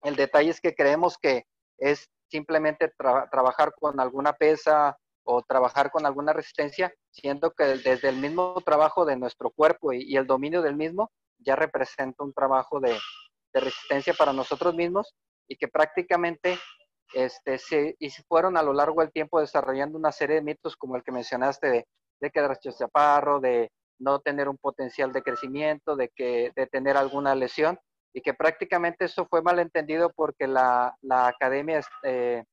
El 0.01 0.15
detalle 0.15 0.49
es 0.49 0.59
que 0.59 0.73
creemos 0.73 1.19
que 1.19 1.43
es 1.77 2.09
simplemente 2.31 2.91
trabajar 2.97 3.73
con 3.79 3.99
alguna 3.99 4.33
pesa 4.33 4.97
o 5.23 5.43
trabajar 5.43 5.91
con 5.91 6.07
alguna 6.07 6.33
resistencia, 6.33 6.91
siendo 7.11 7.51
que 7.51 7.65
desde 7.65 8.09
el 8.09 8.17
mismo 8.17 8.59
trabajo 8.65 9.05
de 9.05 9.15
nuestro 9.15 9.51
cuerpo 9.51 9.93
y, 9.93 10.17
el 10.17 10.25
dominio 10.25 10.63
del 10.63 10.75
mismo 10.75 11.11
ya 11.43 11.55
representa 11.55 12.23
un 12.23 12.33
trabajo 12.33 12.79
de, 12.79 12.97
resistencia 13.55 14.15
para 14.15 14.33
nosotros 14.33 14.73
mismos 14.73 15.13
y 15.47 15.55
que 15.57 15.67
prácticamente 15.67 16.57
este, 17.13 17.59
se, 17.59 17.95
y 17.99 18.09
fueron 18.27 18.57
a 18.57 18.63
lo 18.63 18.73
largo 18.73 19.01
del 19.01 19.11
tiempo 19.11 19.39
desarrollando 19.39 19.95
una 19.95 20.11
serie 20.11 20.37
de 20.37 20.41
mitos 20.41 20.75
como 20.75 20.95
el 20.95 21.03
que 21.03 21.11
mencionaste 21.11 21.67
de, 21.69 21.87
de 22.19 22.31
quedarse 22.31 22.73
chaparro, 22.73 23.39
de 23.39 23.69
no 23.99 24.19
tener 24.19 24.49
un 24.49 24.57
potencial 24.57 25.13
de 25.13 25.21
crecimiento, 25.21 25.95
de, 25.95 26.09
que, 26.09 26.51
de 26.55 26.67
tener 26.67 26.97
alguna 26.97 27.35
lesión, 27.35 27.79
y 28.13 28.21
que 28.21 28.33
prácticamente 28.33 29.05
eso 29.05 29.25
fue 29.27 29.41
malentendido 29.41 30.11
porque 30.15 30.47
la, 30.47 30.95
la 31.01 31.27
Academia, 31.27 31.81
eh, 32.03 32.43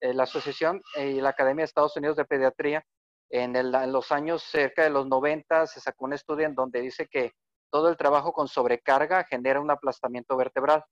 eh, 0.00 0.14
la 0.14 0.24
Asociación 0.24 0.82
y 0.96 1.20
la 1.20 1.30
Academia 1.30 1.62
de 1.62 1.66
Estados 1.66 1.96
Unidos 1.96 2.16
de 2.16 2.24
Pediatría, 2.24 2.84
en, 3.30 3.56
el, 3.56 3.74
en, 3.74 3.92
los 3.92 4.12
años 4.12 4.42
cerca 4.42 4.84
de 4.84 4.90
los 4.90 5.06
90 5.06 5.66
se 5.66 5.80
sacó 5.80 6.04
un 6.04 6.12
estudio 6.12 6.46
en 6.46 6.54
donde 6.54 6.80
dice 6.80 7.06
que 7.08 7.32
todo 7.70 7.88
el 7.88 7.96
trabajo 7.96 8.32
con 8.32 8.48
sobrecarga 8.48 9.24
genera 9.24 9.60
un 9.60 9.70
aplastamiento 9.70 10.36
vertebral. 10.36 10.84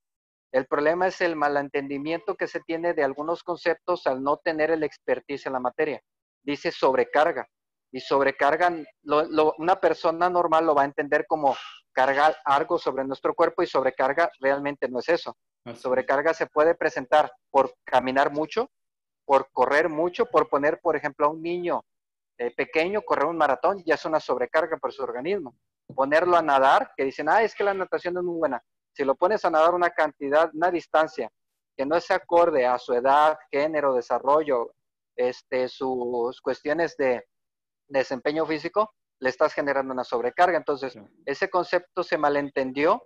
El 0.53 0.67
problema 0.67 1.09
es 1.09 1.21
el 1.21 1.35
malentendimiento 1.35 2.37
que 2.37 2.47
se 2.47 2.61
tiene 2.61 2.95
de 2.95 3.03
algunos 3.03 3.43
conceptos 3.43 4.07
al 4.07 4.23
no 4.23 4.37
tener 4.37 4.71
el 4.71 4.85
expertise 4.85 5.47
en 5.47 5.55
la 5.55 5.61
materia. 5.61 6.01
Dice 6.43 6.71
sobrecarga. 6.71 7.47
Y 7.91 8.01
sobrecarga, 8.01 8.73
una 9.59 9.81
persona 9.81 10.29
normal 10.29 10.67
lo 10.67 10.75
va 10.75 10.83
a 10.83 10.87
entender 10.87 11.27
como 11.29 11.57
cargar 11.93 12.37
algo 12.45 12.79
sobre 12.79 13.05
nuestro 13.05 13.35
cuerpo 13.35 13.63
y 13.63 13.67
sobrecarga 13.67 14.31
realmente 14.41 14.89
no 14.89 14.99
es 14.99 15.09
eso. 15.09 15.37
Sobrecarga 15.75 16.35
se 16.35 16.47
puede 16.47 16.75
presentar 16.75 17.33
por 17.51 17.75
caminar 17.85 18.33
mucho, 18.33 18.69
por 19.25 19.49
correr 19.53 19.89
mucho, 19.89 20.27
por 20.27 20.49
poner, 20.49 20.81
por 20.81 20.97
ejemplo, 20.97 21.27
a 21.27 21.31
un 21.31 21.41
niño 21.41 21.83
eh, 22.39 22.51
pequeño 22.51 23.03
correr 23.03 23.27
un 23.27 23.37
maratón, 23.37 23.83
ya 23.87 23.95
es 23.95 24.05
una 24.05 24.19
sobrecarga 24.21 24.77
para 24.77 24.93
su 24.93 25.03
organismo. 25.03 25.55
Ponerlo 25.95 26.37
a 26.37 26.43
nadar, 26.43 26.93
que 26.97 27.05
dicen, 27.05 27.29
ah, 27.29 27.43
es 27.43 27.55
que 27.55 27.65
la 27.65 27.75
natación 27.75 28.15
no 28.15 28.21
es 28.21 28.27
muy 28.27 28.39
buena 28.39 28.63
si 28.95 29.05
lo 29.05 29.17
pones 29.17 29.45
a 29.45 29.51
nadar 29.51 29.75
una 29.75 29.91
cantidad, 29.91 30.51
una 30.55 30.71
distancia 30.71 31.31
que 31.77 31.85
no 31.85 32.01
se 32.01 32.15
acorde 32.15 32.67
a 32.67 32.79
su 32.79 32.95
edad, 32.95 33.37
género, 33.51 33.95
desarrollo, 33.95 34.73
este, 35.17 35.69
sus 35.69 36.41
cuestiones 36.41 36.97
de 36.97 37.25
desempeño 37.89 38.47
físico, 38.47 38.95
le 39.19 39.31
estás 39.31 39.53
generando 39.53 39.93
una 39.93 40.05
sobrecarga. 40.05 40.57
Entonces, 40.57 40.97
ese 41.27 41.51
concepto 41.51 42.05
se 42.05 42.17
malentendió 42.17 43.03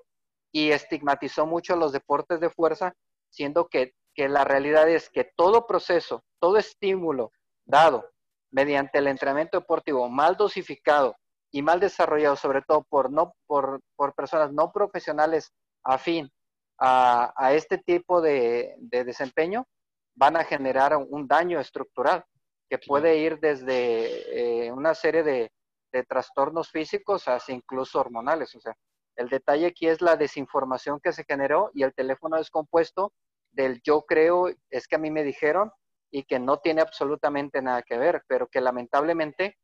y 0.52 0.70
estigmatizó 0.70 1.46
mucho 1.46 1.76
los 1.76 1.92
deportes 1.92 2.40
de 2.40 2.50
fuerza, 2.50 2.92
siendo 3.30 3.68
que, 3.68 3.94
que 4.14 4.28
la 4.28 4.44
realidad 4.44 4.88
es 4.88 5.08
que 5.08 5.24
todo 5.34 5.66
proceso, 5.66 6.22
todo 6.38 6.58
estímulo 6.58 7.32
dado 7.64 8.10
mediante 8.50 8.98
el 8.98 9.06
entrenamiento 9.06 9.60
deportivo 9.60 10.08
mal 10.08 10.36
dosificado 10.36 11.16
y 11.50 11.62
mal 11.62 11.80
desarrollado, 11.80 12.36
sobre 12.36 12.62
todo 12.62 12.84
por, 12.88 13.10
no, 13.10 13.34
por, 13.46 13.80
por 13.96 14.14
personas 14.14 14.52
no 14.52 14.70
profesionales 14.72 15.52
afín 15.84 16.30
a, 16.78 17.32
a 17.36 17.54
este 17.54 17.78
tipo 17.78 18.20
de, 18.20 18.74
de, 18.78 19.04
desempeño, 19.04 19.66
van 20.14 20.36
a 20.36 20.44
generar 20.44 20.96
un 20.96 21.26
daño 21.26 21.58
estructural 21.60 22.24
que 22.68 22.78
puede 22.78 23.18
ir 23.18 23.38
desde 23.40 24.66
eh, 24.66 24.72
una 24.72 24.94
serie 24.94 25.22
de, 25.22 25.50
de, 25.92 26.02
trastornos 26.04 26.70
físicos 26.70 27.26
hasta 27.28 27.52
incluso 27.52 27.98
hormonales. 27.98 28.54
O 28.54 28.60
sea, 28.60 28.74
el 29.16 29.28
detalle 29.28 29.66
aquí 29.66 29.88
es 29.88 30.02
la 30.02 30.16
desinformación 30.16 31.00
que 31.02 31.12
se 31.12 31.24
generó 31.24 31.70
y 31.72 31.82
el 31.82 31.94
teléfono 31.94 32.36
descompuesto 32.36 33.12
del 33.52 33.80
yo 33.82 34.02
creo, 34.02 34.48
es 34.70 34.86
que 34.86 34.96
a 34.96 34.98
mí 34.98 35.10
me 35.10 35.24
dijeron 35.24 35.72
y 36.10 36.24
que 36.24 36.38
no 36.38 36.58
tiene 36.58 36.82
absolutamente 36.82 37.62
nada 37.62 37.82
que 37.82 37.98
ver, 37.98 38.22
pero 38.28 38.46
que 38.48 38.60
lamentablemente 38.60 39.56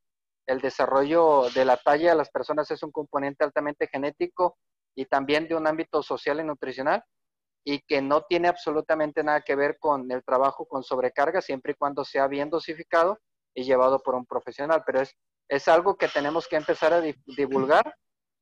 el 0.46 0.60
desarrollo 0.60 1.48
de 1.54 1.64
la 1.64 1.76
talla 1.76 2.10
de 2.10 2.16
las 2.16 2.30
personas 2.30 2.70
es 2.70 2.82
un 2.82 2.92
componente 2.92 3.44
altamente 3.44 3.88
genético 3.88 4.58
y 4.94 5.06
también 5.06 5.48
de 5.48 5.54
un 5.54 5.66
ámbito 5.66 6.02
social 6.02 6.40
y 6.40 6.44
nutricional 6.44 7.02
y 7.64 7.80
que 7.80 8.02
no 8.02 8.22
tiene 8.22 8.48
absolutamente 8.48 9.24
nada 9.24 9.40
que 9.40 9.56
ver 9.56 9.78
con 9.78 10.10
el 10.12 10.22
trabajo 10.22 10.66
con 10.66 10.82
sobrecarga 10.82 11.40
siempre 11.40 11.72
y 11.72 11.76
cuando 11.76 12.04
sea 12.04 12.26
bien 12.26 12.50
dosificado 12.50 13.18
y 13.54 13.64
llevado 13.64 14.00
por 14.00 14.14
un 14.14 14.26
profesional. 14.26 14.82
Pero 14.84 15.00
es, 15.00 15.16
es 15.48 15.66
algo 15.68 15.96
que 15.96 16.08
tenemos 16.08 16.46
que 16.46 16.56
empezar 16.56 16.92
a 16.92 17.00
divulgar 17.00 17.94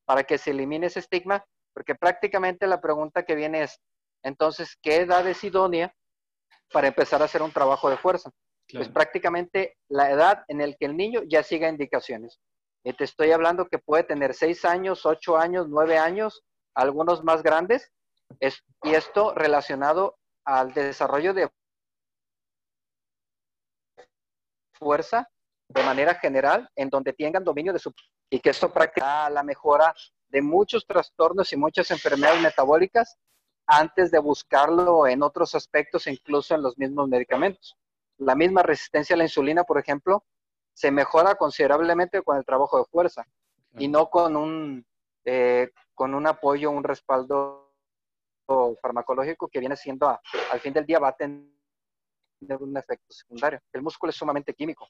para 0.04 0.25
que 0.25 0.38
se 0.38 0.50
elimine 0.50 0.88
ese 0.88 0.99
estigma, 0.99 1.44
porque 1.73 1.94
prácticamente 1.94 2.66
la 2.66 2.80
pregunta 2.80 3.23
que 3.23 3.37
viene 3.37 3.62
es, 3.62 3.80
entonces, 4.25 4.76
¿qué 4.82 4.97
edad 4.97 5.26
es 5.26 5.42
idónea 5.44 5.94
para 6.73 6.88
empezar 6.88 7.23
a 7.23 7.26
hacer 7.26 7.42
un 7.42 7.52
trabajo 7.52 7.88
de 7.90 7.97
fuerza? 7.97 8.30
Pues 8.73 8.88
prácticamente 8.88 9.76
la 9.88 10.11
edad 10.11 10.45
en 10.49 10.59
la 10.59 10.73
que 10.73 10.87
el 10.87 10.97
niño 10.97 11.23
ya 11.29 11.43
siga 11.43 11.69
indicaciones. 11.69 12.41
Y 12.85 12.93
te 12.93 13.05
estoy 13.05 13.31
hablando 13.31 13.67
que 13.67 13.79
puede 13.79 14.02
tener 14.02 14.35
seis 14.35 14.64
años, 14.64 15.07
ocho 15.07 15.37
años, 15.37 15.69
nueve 15.69 15.99
años, 15.99 16.43
algunos 16.75 17.23
más 17.23 17.43
grandes, 17.43 17.93
es, 18.41 18.62
y 18.83 18.95
esto 18.95 19.35
relacionado 19.35 20.17
al 20.45 20.73
desarrollo 20.73 21.35
de 21.35 21.50
fuerza 24.73 25.29
de 25.69 25.83
manera 25.85 26.14
general, 26.17 26.69
en 26.75 26.91
donde 26.91 27.12
tengan 27.12 27.45
dominio 27.45 27.73
de 27.73 27.79
su 27.79 27.93
y 28.31 28.41
que 28.41 28.50
esto 28.50 28.73
practica 28.73 29.29
la 29.29 29.43
mejora 29.43 29.95
de 30.29 30.41
muchos 30.41 30.87
trastornos 30.87 31.52
y 31.52 31.57
muchas 31.57 31.91
enfermedades 31.91 32.41
metabólicas 32.41 33.19
antes 33.67 34.11
de 34.11 34.19
buscarlo 34.19 35.07
en 35.07 35.23
otros 35.23 35.55
aspectos, 35.55 36.07
incluso 36.07 36.55
en 36.55 36.62
los 36.62 36.79
mismos 36.79 37.09
medicamentos. 37.09 37.76
La 38.25 38.35
misma 38.35 38.62
resistencia 38.62 39.14
a 39.14 39.17
la 39.17 39.25
insulina, 39.25 39.64
por 39.64 39.79
ejemplo, 39.79 40.25
se 40.73 40.91
mejora 40.91 41.35
considerablemente 41.35 42.23
con 42.23 42.37
el 42.37 42.45
trabajo 42.45 42.79
de 42.79 42.85
fuerza 42.85 43.26
y 43.79 43.88
no 43.88 44.09
con 44.11 44.37
un, 44.37 44.87
eh, 45.25 45.71
con 45.95 46.14
un 46.14 46.26
apoyo, 46.26 46.71
un 46.71 46.85
respaldo 46.85 47.75
farmacológico 48.81 49.49
que 49.49 49.61
viene 49.61 49.76
siendo, 49.76 50.09
al 50.09 50.61
fin 50.61 50.73
del 50.73 50.85
día, 50.85 50.99
va 50.99 51.09
a 51.09 51.17
tener 51.17 51.43
un 52.61 52.76
efecto 52.76 53.12
secundario. 53.12 53.61
El 53.73 53.83
músculo 53.83 54.11
es 54.11 54.17
sumamente 54.17 54.55
químico. 54.55 54.88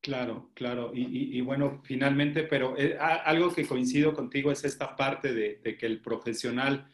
Claro, 0.00 0.50
claro. 0.54 0.92
Y, 0.94 1.36
y, 1.36 1.40
bueno, 1.40 1.80
finalmente, 1.82 2.44
pero 2.44 2.76
eh, 2.78 2.96
algo 2.98 3.52
que 3.52 3.66
coincido 3.66 4.14
contigo 4.14 4.52
es 4.52 4.64
esta 4.64 4.94
parte 4.94 5.34
de, 5.34 5.56
de 5.56 5.76
que 5.76 5.86
el 5.86 6.00
profesional 6.00 6.88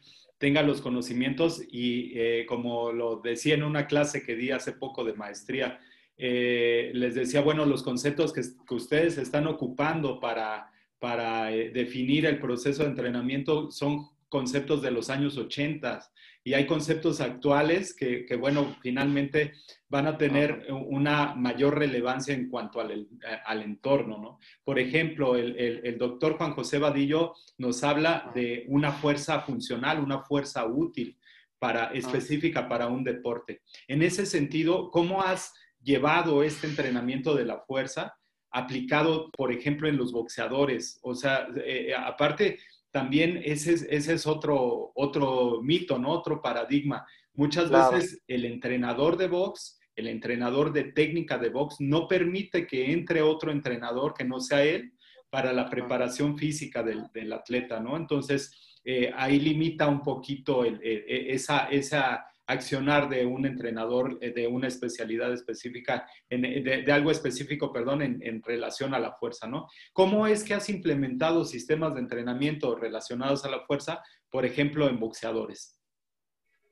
tenga 0.45 0.63
los 0.63 0.83
conocimientos 0.83 1.63
y 1.73 2.13
eh, 2.15 2.45
como 2.47 2.93
lo 2.93 3.17
decía 3.17 3.55
en 3.55 3.63
una 3.63 3.87
clase 3.87 4.23
que 4.23 4.37
di 4.37 4.51
hace 4.51 4.73
poco 4.73 5.03
de 5.03 5.15
maestría, 5.15 5.81
eh, 6.19 6.91
les 6.93 7.15
decía, 7.15 7.41
bueno, 7.41 7.65
los 7.65 7.83
conceptos 7.83 8.31
que, 8.31 8.43
ustedes 8.75 9.17
están 9.17 9.47
ocupando 9.47 10.21
para, 10.21 10.71
para 10.99 11.51
eh, 11.51 11.71
definir 11.71 12.27
el 12.27 12.41
proceso 12.41 12.83
de 12.83 12.91
entrenamiento 12.91 13.71
son 13.71 14.07
conceptos 14.35 14.83
de 14.83 14.91
los 14.91 15.11
años 15.11 15.39
80 15.39 16.11
y 16.43 16.55
hay 16.55 16.67
conceptos 16.67 17.21
actuales 17.21 17.95
que, 17.95 18.27
bueno, 18.35 18.75
finalmente 18.83 19.53
van 19.89 20.09
a 20.09 20.19
tener 20.19 20.67
una 20.73 21.37
mayor 21.37 21.79
relevancia 21.79 22.35
en 22.35 22.49
cuanto 22.49 22.81
al, 22.81 23.07
al 23.47 23.63
entorno, 23.63 24.19
¿no? 24.19 24.41
Por 24.65 24.81
ejemplo, 24.81 25.37
el, 25.37 25.57
el, 25.57 25.99
doctor 25.99 26.37
Juan 26.37 26.51
José 26.51 26.81
Vadillo 26.81 27.35
nos 27.59 27.85
habla 27.85 28.33
de 28.35 28.65
una 28.67 28.91
fuerza 28.91 29.41
funcional, 29.43 30.01
una 30.01 30.23
fuerza 30.25 30.67
útil 30.67 31.17
para, 31.61 31.93
específica 31.93 32.69
para 32.69 32.89
un 32.89 33.05
deporte. 33.05 33.63
En 33.87 34.03
ese 34.03 34.27
sentido, 34.27 34.91
¿cómo 34.91 35.23
has 35.23 35.55
llevado 35.81 36.43
este 36.43 36.67
entrenamiento 36.67 37.37
de 37.37 37.45
la 37.45 37.61
fuerza 37.61 38.17
aplicado, 38.51 39.31
por 39.31 39.53
ejemplo, 39.53 39.87
en 39.87 39.97
los 39.97 40.11
boxeadores? 40.11 40.99
O 41.03 41.15
sea, 41.15 41.47
eh, 41.65 41.95
aparte 41.97 42.59
también 42.95 43.41
ese, 43.45 43.75
ese 43.75 44.15
es 44.15 44.25
otro, 44.25 44.93
otro 44.95 45.61
mito, 45.61 45.99
¿no? 45.99 46.11
Otro 46.11 46.41
paradigma. 46.41 47.05
Muchas 47.35 47.69
veces 47.69 48.23
el 48.29 48.45
entrenador 48.45 49.17
de 49.17 49.27
box, 49.27 49.81
el 49.97 50.07
entrenador 50.07 50.73
de 50.73 50.85
técnica 50.85 51.37
de 51.37 51.49
box, 51.49 51.81
no 51.81 52.07
permite 52.07 52.69
que 52.69 52.93
entre 52.93 53.21
otro 53.21 53.51
entrenador 53.51 54.15
que 54.15 54.23
no 54.23 54.39
sea 54.39 54.63
él 54.63 54.93
para 55.29 55.53
la 55.53 55.69
preparación 55.69 56.39
física 56.39 56.85
del, 56.85 57.09
del 57.13 57.33
atleta, 57.33 57.81
¿no? 57.81 57.97
Entonces, 57.97 58.79
eh, 58.85 59.11
ahí 59.17 59.41
limita 59.41 59.89
un 59.89 60.01
poquito 60.01 60.65
el, 60.65 60.79
esa, 60.81 61.67
esa 61.71 62.25
accionar 62.47 63.09
de 63.09 63.27
un 63.27 63.47
entrenador 63.47 64.19
eh, 64.21 64.33
de 64.33 64.47
una 64.47 64.69
especialidad 64.69 65.33
específica, 65.33 66.07
de, 66.29 66.85
algo 66.93 67.11
específico, 67.11 67.73
perdón, 67.73 68.03
en, 68.03 68.43
relación 68.43 68.95
a 68.95 68.99
la 68.99 69.13
fuerza, 69.13 69.47
¿no? 69.47 69.69
¿Cómo 69.93 70.27
es 70.27 70.45
que 70.45 70.55
has 70.55 70.69
implementado 70.69 71.45
sistemas 71.45 71.95
de 71.95 72.01
entrenamiento 72.01 72.75
relacionados 72.75 73.45
a 73.45 73.51
la 73.51 73.65
fuerza, 73.65 74.03
por 74.31 74.45
ejemplo, 74.45 74.89
en 74.89 75.01
boxeadores? 75.01 75.81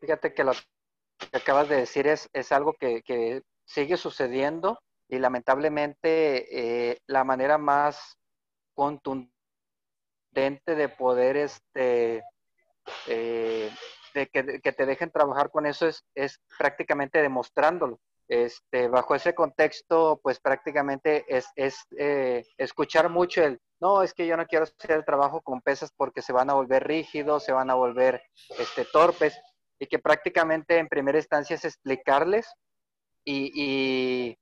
Fíjate 0.01 0.35
que 0.35 0.45
lo 0.45 0.53
que 0.53 1.37
acabas 1.37 1.69
de 1.69 1.77
decir 1.77 2.07
es, 2.07 2.29
es 2.33 2.53
algo 2.53 2.75
que, 2.75 3.43
sigue 3.65 3.97
sucediendo 3.97 4.83
y 5.09 5.19
lamentablemente 5.19 6.91
eh, 6.91 6.99
la 7.07 7.25
manera 7.25 7.57
más 7.57 8.19
contundente 8.75 9.31
de 10.35 10.89
poder 10.89 11.37
este, 11.37 12.23
eh, 13.07 13.71
que, 14.13 14.73
te 14.73 14.87
dejen 14.87 15.11
trabajar 15.11 15.51
con 15.51 15.67
eso 15.67 15.87
es, 15.89 16.05
es 16.15 16.41
prácticamente 16.59 17.21
demostrándolo. 17.21 18.01
Este, 18.29 18.89
bajo 18.89 19.15
ese 19.15 19.35
contexto, 19.35 20.21
pues 20.23 20.41
prácticamente 20.41 21.25
es, 21.29 21.47
es 21.57 21.77
eh, 21.99 22.47
escuchar 22.57 23.11
mucho 23.11 23.43
el, 23.43 23.61
no, 23.81 24.03
es 24.03 24.15
que 24.15 24.27
yo 24.27 24.37
no 24.37 24.47
quiero 24.47 24.65
hacer 24.65 24.93
el 24.93 25.05
trabajo 25.05 25.43
con 25.43 25.61
pesas 25.61 25.93
porque 25.97 26.23
se 26.23 26.33
van 26.33 26.49
a 26.49 26.55
volver 26.55 26.87
rígidos, 26.87 27.45
se 27.45 27.53
van 27.53 27.69
a 27.69 27.75
volver 27.75 28.23
este, 28.59 28.85
torpes, 28.87 29.39
y 29.79 29.87
que 29.87 29.99
prácticamente 29.99 30.79
en 30.79 30.89
primera 30.89 31.19
instancia 31.19 31.57
es 31.57 31.65
explicarles 31.65 32.47
y, 33.25 33.51
y, 33.55 34.39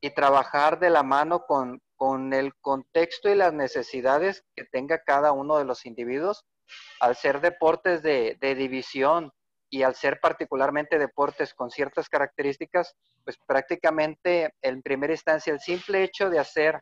y 0.00 0.10
trabajar 0.10 0.78
de 0.78 0.90
la 0.90 1.02
mano 1.02 1.44
con, 1.46 1.82
con 1.96 2.32
el 2.32 2.54
contexto 2.56 3.28
y 3.28 3.34
las 3.34 3.52
necesidades 3.52 4.44
que 4.56 4.64
tenga 4.64 5.02
cada 5.02 5.32
uno 5.32 5.58
de 5.58 5.64
los 5.64 5.84
individuos 5.84 6.46
al 7.00 7.16
ser 7.16 7.40
deportes 7.40 8.02
de, 8.02 8.36
división 8.40 9.30
y 9.70 9.82
al 9.82 9.94
ser 9.94 10.18
particularmente 10.20 10.98
deportes 10.98 11.54
con 11.54 11.70
ciertas 11.70 12.08
características, 12.08 12.94
pues 13.24 13.36
prácticamente 13.46 14.54
en 14.62 14.82
primera 14.82 15.12
instancia 15.12 15.52
el 15.52 15.60
simple 15.60 16.02
hecho 16.02 16.30
de 16.30 16.38
hacer 16.38 16.80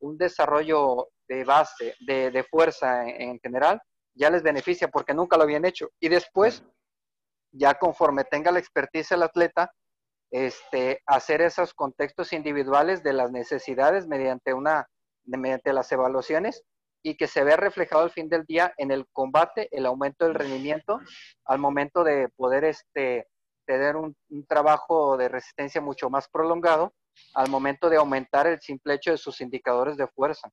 un 0.00 0.18
desarrollo 0.18 1.08
de 1.26 1.44
base, 1.44 1.94
de, 2.00 2.46
fuerza 2.50 3.06
en, 3.06 3.38
general, 3.40 3.80
ya 4.14 4.30
les 4.30 4.42
beneficia 4.42 4.88
porque 4.88 5.14
nunca 5.14 5.36
lo 5.36 5.44
habían 5.44 5.64
hecho. 5.64 5.88
Y 6.00 6.08
después, 6.08 6.62
ya 7.52 7.74
conforme 7.74 8.24
tenga 8.24 8.52
la 8.52 8.58
expertise 8.58 9.12
el 9.12 9.22
atleta, 9.22 9.72
este, 10.30 11.00
hacer 11.06 11.40
esos 11.40 11.72
contextos 11.72 12.32
individuales 12.32 13.02
de 13.02 13.14
las 13.14 13.30
necesidades 13.30 14.06
mediante, 14.06 14.52
una, 14.52 14.86
mediante 15.24 15.72
las 15.72 15.90
evaluaciones 15.90 16.64
y 17.02 17.16
que 17.16 17.26
se 17.26 17.44
vea 17.44 17.56
reflejado 17.56 18.02
al 18.02 18.10
fin 18.10 18.28
del 18.28 18.44
día 18.44 18.72
en 18.76 18.90
el 18.90 19.06
combate, 19.12 19.68
el 19.70 19.86
aumento 19.86 20.24
del 20.24 20.34
rendimiento, 20.34 21.00
al 21.44 21.58
momento 21.58 22.02
de 22.04 22.28
poder 22.36 22.64
este, 22.64 23.28
tener 23.66 23.96
un, 23.96 24.16
trabajo 24.48 25.16
de 25.16 25.28
resistencia 25.28 25.80
mucho 25.80 26.10
más 26.10 26.28
prolongado, 26.28 26.92
al 27.34 27.50
momento 27.50 27.88
de 27.90 27.96
aumentar 27.96 28.46
el 28.46 28.60
simple 28.60 28.94
hecho 28.94 29.10
de 29.10 29.18
sus 29.18 29.40
indicadores 29.40 29.96
de 29.96 30.06
fuerza. 30.08 30.48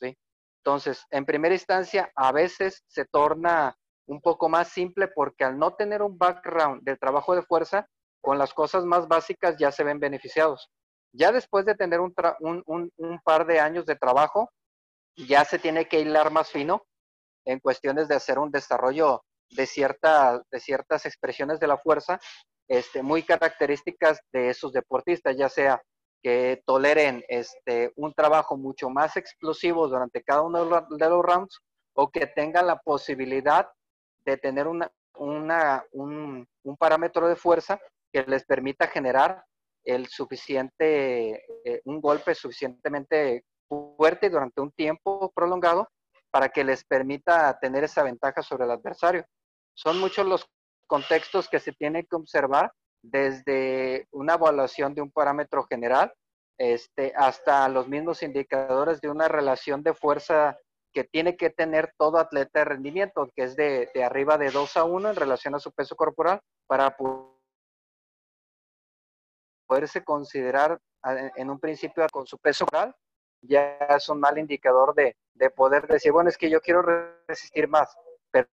¿sí? 0.00 0.16
Entonces, 0.58 1.04
en 1.10 1.24
primera 1.24 1.54
instancia, 1.54 2.10
a 2.14 2.32
veces 2.32 2.84
se 2.86 3.04
torna 3.06 3.76
un 4.06 4.20
poco 4.20 4.48
más 4.48 4.68
simple 4.68 5.08
porque 5.08 5.44
al 5.44 5.58
no 5.58 5.74
tener 5.74 6.02
un 6.02 6.18
background 6.18 6.82
del 6.82 6.98
trabajo 6.98 7.34
de 7.34 7.42
fuerza, 7.42 7.86
con 8.20 8.38
las 8.38 8.52
cosas 8.52 8.84
más 8.84 9.08
básicas 9.08 9.56
ya 9.56 9.72
se 9.72 9.84
ven 9.84 9.98
beneficiados. 9.98 10.70
Ya 11.12 11.32
después 11.32 11.64
de 11.64 11.74
tener 11.74 12.00
un 12.00 12.12
par 13.24 13.46
de 13.46 13.60
años 13.60 13.86
de 13.86 13.96
trabajo, 13.96 14.50
ya 15.16 15.44
se 15.44 15.58
tiene 15.58 15.86
que 15.86 16.00
hilar 16.00 16.30
más 16.30 16.50
fino 16.50 16.86
en 17.44 17.60
cuestiones 17.60 18.08
de 18.08 18.14
hacer 18.14 18.38
un 18.38 18.50
desarrollo 18.50 19.24
de, 19.50 19.66
cierta, 19.66 20.42
de 20.50 20.60
ciertas 20.60 21.06
expresiones 21.06 21.60
de 21.60 21.66
la 21.66 21.78
fuerza 21.78 22.18
este, 22.68 23.02
muy 23.02 23.22
características 23.22 24.20
de 24.32 24.50
esos 24.50 24.72
deportistas, 24.72 25.36
ya 25.36 25.48
sea 25.48 25.82
que 26.22 26.62
toleren 26.66 27.24
este, 27.28 27.92
un 27.96 28.12
trabajo 28.14 28.56
mucho 28.56 28.90
más 28.90 29.16
explosivo 29.16 29.88
durante 29.88 30.22
cada 30.22 30.42
uno 30.42 30.64
de 30.88 31.08
los 31.08 31.24
rounds 31.24 31.60
o 31.94 32.10
que 32.10 32.26
tengan 32.26 32.66
la 32.66 32.76
posibilidad 32.76 33.68
de 34.24 34.36
tener 34.36 34.68
una, 34.68 34.90
una, 35.14 35.84
un, 35.92 36.46
un, 36.62 36.76
parámetro 36.76 37.26
de 37.26 37.36
fuerza 37.36 37.80
que 38.12 38.22
les 38.22 38.44
permita 38.44 38.86
generar 38.86 39.44
el 39.82 40.06
suficiente, 40.08 41.44
eh, 41.64 41.80
un 41.84 42.00
golpe 42.00 42.34
suficientemente 42.34 43.44
fuerte 43.70 44.28
durante 44.28 44.60
un 44.60 44.72
tiempo 44.72 45.30
prolongado 45.32 45.88
para 46.30 46.48
que 46.48 46.64
les 46.64 46.84
permita 46.84 47.58
tener 47.60 47.84
esa 47.84 48.02
ventaja 48.02 48.42
sobre 48.42 48.64
el 48.64 48.72
adversario. 48.72 49.24
Son 49.74 49.98
muchos 49.98 50.26
los 50.26 50.46
contextos 50.86 51.48
que 51.48 51.60
se 51.60 51.72
tienen 51.72 52.06
que 52.08 52.16
observar 52.16 52.72
desde 53.02 54.08
una 54.10 54.34
evaluación 54.34 54.94
de 54.94 55.02
un 55.02 55.10
parámetro 55.10 55.64
general 55.64 56.12
este, 56.58 57.12
hasta 57.16 57.68
los 57.68 57.88
mismos 57.88 58.22
indicadores 58.22 59.00
de 59.00 59.08
una 59.08 59.28
relación 59.28 59.82
de 59.82 59.94
fuerza 59.94 60.58
que 60.92 61.04
tiene 61.04 61.36
que 61.36 61.50
tener 61.50 61.94
todo 61.96 62.18
atleta 62.18 62.58
de 62.58 62.64
rendimiento, 62.64 63.30
que 63.34 63.44
es 63.44 63.56
de, 63.56 63.88
de 63.94 64.04
arriba 64.04 64.36
de 64.36 64.50
2 64.50 64.76
a 64.76 64.84
1 64.84 65.10
en 65.10 65.16
relación 65.16 65.54
a 65.54 65.60
su 65.60 65.72
peso 65.72 65.94
corporal, 65.94 66.40
para 66.66 66.96
poderse 69.68 70.04
considerar 70.04 70.78
en 71.36 71.48
un 71.48 71.60
principio 71.60 72.04
con 72.12 72.26
su 72.26 72.36
peso 72.38 72.66
corporal 72.66 72.94
ya 73.42 73.76
es 73.96 74.08
un 74.08 74.20
mal 74.20 74.38
indicador 74.38 74.94
de, 74.94 75.16
poder 75.56 75.86
decir, 75.86 76.12
bueno, 76.12 76.28
es 76.28 76.36
que 76.36 76.50
yo 76.50 76.60
quiero 76.60 76.82
resistir 77.26 77.66
más, 77.66 77.96
pero 78.30 78.48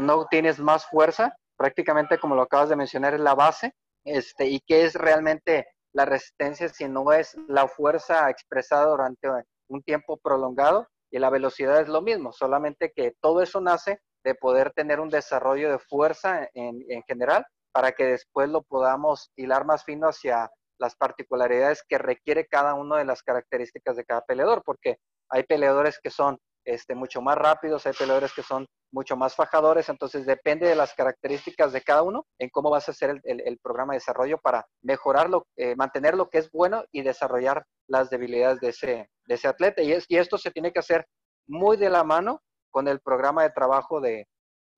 no 0.00 0.26
tienes 0.26 0.58
más 0.58 0.86
fuerza, 0.86 1.36
prácticamente 1.56 2.18
como 2.18 2.34
lo 2.34 2.42
acabas 2.42 2.70
de 2.70 2.76
mencionar, 2.76 3.14
es 3.14 3.20
la 3.20 3.34
base, 3.34 3.74
este, 4.04 4.46
y 4.46 4.60
qué 4.60 4.84
es 4.84 4.94
realmente 4.94 5.66
la 5.92 6.04
resistencia 6.04 6.68
si 6.68 6.88
no 6.88 7.12
es 7.12 7.36
la 7.46 7.68
fuerza 7.68 8.28
expresada 8.30 8.86
durante 8.86 9.28
un 9.68 9.82
tiempo 9.82 10.16
prolongado 10.16 10.88
y 11.10 11.18
la 11.18 11.30
velocidad 11.30 11.80
es 11.80 11.88
lo 11.88 12.02
mismo, 12.02 12.32
solamente 12.32 12.92
que 12.94 13.14
todo 13.20 13.42
eso 13.42 13.60
nace 13.60 14.00
de 14.24 14.34
poder 14.34 14.72
tener 14.72 15.00
un 15.00 15.10
desarrollo 15.10 15.70
de 15.70 15.78
fuerza 15.78 16.48
en, 16.54 16.82
en 16.88 17.02
general 17.02 17.46
para 17.72 17.92
que 17.92 18.04
después 18.06 18.48
lo 18.48 18.62
podamos 18.62 19.30
hilar 19.36 19.64
más 19.64 19.84
fino 19.84 20.08
hacia 20.08 20.50
las 20.78 20.96
particularidades 20.96 21.82
que 21.88 21.98
requiere 21.98 22.46
cada 22.46 22.74
una 22.74 22.98
de 22.98 23.04
las 23.04 23.22
características 23.22 23.96
de 23.96 24.04
cada 24.04 24.22
peleador, 24.22 24.62
porque 24.64 24.98
hay 25.28 25.44
peleadores 25.44 25.98
que 26.02 26.10
son 26.10 26.38
este, 26.64 26.94
mucho 26.94 27.20
más 27.20 27.36
rápidos, 27.36 27.86
hay 27.86 27.92
peleadores 27.92 28.32
que 28.32 28.42
son 28.42 28.66
mucho 28.90 29.16
más 29.16 29.34
fajadores, 29.34 29.88
entonces 29.88 30.24
depende 30.24 30.66
de 30.66 30.76
las 30.76 30.94
características 30.94 31.72
de 31.72 31.82
cada 31.82 32.02
uno 32.02 32.26
en 32.38 32.48
cómo 32.48 32.70
vas 32.70 32.88
a 32.88 32.92
hacer 32.92 33.20
el, 33.24 33.58
programa 33.58 33.92
de 33.92 33.98
desarrollo 33.98 34.38
para 34.38 34.66
mejorarlo, 34.82 35.46
eh, 35.56 35.74
mantener 35.76 36.14
lo 36.14 36.30
que 36.30 36.38
es 36.38 36.50
bueno 36.50 36.84
y 36.92 37.02
desarrollar 37.02 37.66
las 37.86 38.08
debilidades 38.08 38.60
de 38.60 38.68
ese, 38.68 39.10
de 39.26 39.34
ese 39.34 39.48
atleta. 39.48 39.82
Y, 39.82 39.92
es, 39.92 40.06
y 40.08 40.16
esto 40.16 40.38
se 40.38 40.50
tiene 40.50 40.72
que 40.72 40.78
hacer 40.78 41.06
muy 41.46 41.76
de 41.76 41.90
la 41.90 42.04
mano 42.04 42.40
con 42.70 42.88
el 42.88 43.00
programa 43.00 43.42
de 43.42 43.50
trabajo 43.50 44.00
de, 44.00 44.26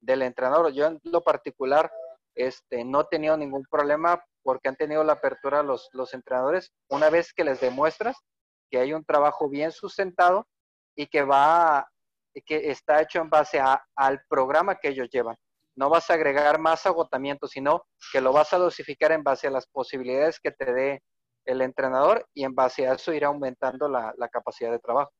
del 0.00 0.22
entrenador. 0.22 0.72
Yo 0.72 0.86
en 0.86 1.00
lo 1.04 1.22
particular 1.22 1.90
este, 2.34 2.84
no 2.84 3.02
he 3.02 3.04
tenido 3.10 3.36
ningún 3.36 3.64
problema 3.70 4.22
porque 4.46 4.68
han 4.68 4.76
tenido 4.76 5.02
la 5.02 5.14
apertura 5.14 5.64
los, 5.64 5.88
los 5.92 6.14
entrenadores 6.14 6.72
una 6.88 7.10
vez 7.10 7.32
que 7.34 7.42
les 7.42 7.60
demuestras 7.60 8.16
que 8.70 8.78
hay 8.78 8.92
un 8.92 9.04
trabajo 9.04 9.50
bien 9.50 9.72
sustentado 9.72 10.46
y 10.96 11.08
que 11.08 11.22
va 11.22 11.88
que 12.44 12.70
está 12.70 13.02
hecho 13.02 13.20
en 13.20 13.28
base 13.28 13.60
al 13.96 14.20
programa 14.28 14.76
que 14.76 14.90
ellos 14.90 15.08
llevan. 15.10 15.36
No 15.74 15.88
vas 15.88 16.10
a 16.10 16.14
agregar 16.14 16.60
más 16.60 16.84
agotamiento, 16.84 17.48
sino 17.48 17.86
que 18.12 18.20
lo 18.20 18.32
vas 18.32 18.52
a 18.52 18.58
dosificar 18.58 19.10
en 19.12 19.24
base 19.24 19.46
a 19.46 19.50
las 19.50 19.66
posibilidades 19.66 20.38
que 20.38 20.52
te 20.52 20.72
dé 20.72 21.02
el 21.46 21.62
entrenador 21.62 22.28
y 22.34 22.44
en 22.44 22.54
base 22.54 22.86
a 22.86 22.92
eso 22.92 23.12
ir 23.14 23.24
aumentando 23.24 23.88
la 23.88 24.28
capacidad 24.30 24.70
de 24.70 24.78
trabajo. 24.78 25.10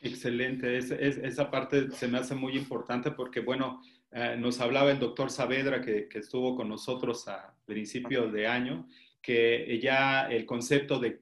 Excelente, 0.00 0.78
esa 0.78 1.50
parte 1.50 1.90
se 1.90 2.06
me 2.06 2.18
hace 2.18 2.34
muy 2.34 2.56
importante 2.56 3.10
porque, 3.10 3.40
bueno, 3.40 3.80
eh, 4.12 4.36
nos 4.38 4.60
hablaba 4.60 4.90
el 4.90 4.98
doctor 4.98 5.30
Saavedra 5.30 5.80
que, 5.80 6.08
estuvo 6.14 6.56
con 6.56 6.68
nosotros 6.68 7.28
a 7.28 7.54
principios 7.64 8.32
de 8.32 8.46
año, 8.46 8.88
que 9.20 9.78
ya 9.82 10.28
el 10.30 10.46
concepto 10.46 10.98
de, 10.98 11.20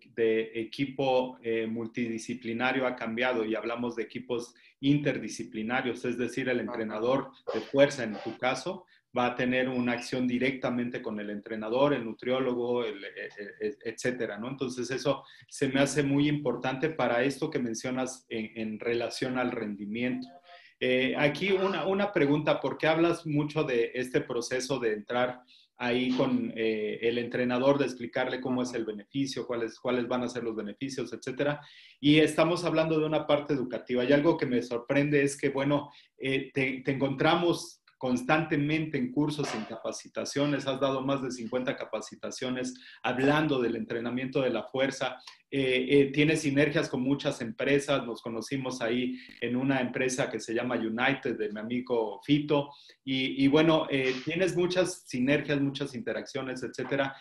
equipo 0.55 1.39
eh, 1.43 1.67
multidisciplinario 1.67 2.87
ha 2.87 2.95
cambiado 2.95 3.45
y 3.45 3.55
hablamos 3.55 3.97
de 3.97 4.05
equipos 4.05 4.55
interdisciplinarios, 4.81 6.05
es 6.05 6.19
decir, 6.19 6.49
el 6.49 6.61
entrenador 6.61 7.31
de 7.53 7.61
fuerza 7.61 8.05
en 8.05 8.17
tu 8.23 8.37
caso 8.39 8.87
va 9.17 9.27
a 9.27 9.35
tener 9.35 9.69
una 9.69 9.93
acción 9.93 10.27
directamente 10.27 11.01
con 11.01 11.19
el 11.21 11.31
entrenador, 11.31 11.95
el 11.95 12.05
nutriólogo, 12.05 12.85
el, 12.85 13.03
e, 13.05 13.09
e, 13.09 13.69
e, 13.69 13.79
etcétera, 13.85 14.39
¿no? 14.39 14.49
Entonces 14.49 14.91
eso 14.91 15.25
se 15.49 15.69
me 15.69 15.81
hace 15.81 16.03
muy 16.03 16.29
importante 16.29 16.91
para 16.91 17.23
esto 17.23 17.51
que 17.51 17.59
mencionas 17.59 18.27
en, 18.29 18.79
relación 18.79 19.39
al 19.39 19.53
rendimiento. 19.53 20.29
Eh, 20.79 21.15
aquí 21.17 21.53
una, 21.53 21.87
una 21.87 22.13
pregunta, 22.13 22.61
porque 22.61 22.87
hablas 22.87 23.27
mucho 23.27 23.65
de 23.65 23.93
este 23.95 24.21
proceso 24.21 24.79
de 24.79 24.93
entrar 24.93 25.43
ahí 25.79 26.11
con 26.17 26.53
eh, 26.57 26.99
el 27.03 27.19
entrenador 27.19 27.79
de 27.79 27.85
explicarle 27.85 28.41
cómo 28.41 28.63
es 28.63 28.73
el 28.73 28.85
beneficio, 28.85 29.47
cuáles, 29.47 29.79
cuáles 29.79 30.09
van 30.09 30.23
a 30.23 30.29
ser 30.29 30.43
los 30.43 30.57
beneficios, 30.57 31.13
etcétera. 31.13 31.61
Y 32.01 32.19
estamos 32.19 32.65
hablando 32.65 32.99
de 32.99 33.07
una 33.07 33.27
parte 33.27 33.53
educativa. 33.55 34.05
Y 34.05 34.13
algo 34.13 34.37
que 34.37 34.47
me 34.47 34.63
sorprende 34.63 35.23
es 35.23 35.37
que, 35.37 35.51
bueno, 35.51 35.91
eh, 36.17 36.51
te, 36.53 36.83
te, 36.85 36.93
encontramos 36.93 37.83
constantemente 37.99 38.99
en 38.99 39.11
cursos, 39.11 39.55
en 39.55 39.65
capacitaciones, 39.65 40.67
has 40.67 40.81
dado 40.81 41.01
más 41.01 41.23
de 41.23 41.31
50 41.31 41.77
capacitaciones 41.77 42.75
hablando 43.03 43.61
del 43.61 43.77
entrenamiento 43.77 44.43
de 44.43 44.51
la 44.51 44.65
fuerza, 44.65 45.19
eh, 45.51 45.87
eh, 45.89 46.11
tienes 46.13 46.43
sinergias 46.43 46.89
con 46.89 47.01
muchas 47.01 47.41
empresas, 47.41 48.05
nos 48.05 48.21
conocimos 48.21 48.83
ahí 48.83 49.17
en 49.41 49.57
una 49.57 49.81
empresa 49.81 50.29
que 50.29 50.41
se 50.41 50.53
llama 50.53 50.75
United 50.75 51.39
de 51.39 51.51
mi 51.51 51.61
amigo 51.61 52.21
Fito, 52.23 52.71
y, 53.05 53.47
bueno, 53.47 53.87
eh, 53.89 54.15
tienes 54.25 54.57
muchas 54.57 55.05
sinergias, 55.07 55.61
muchas 55.61 55.95
interacciones, 55.95 56.65
etcétera. 56.65 57.15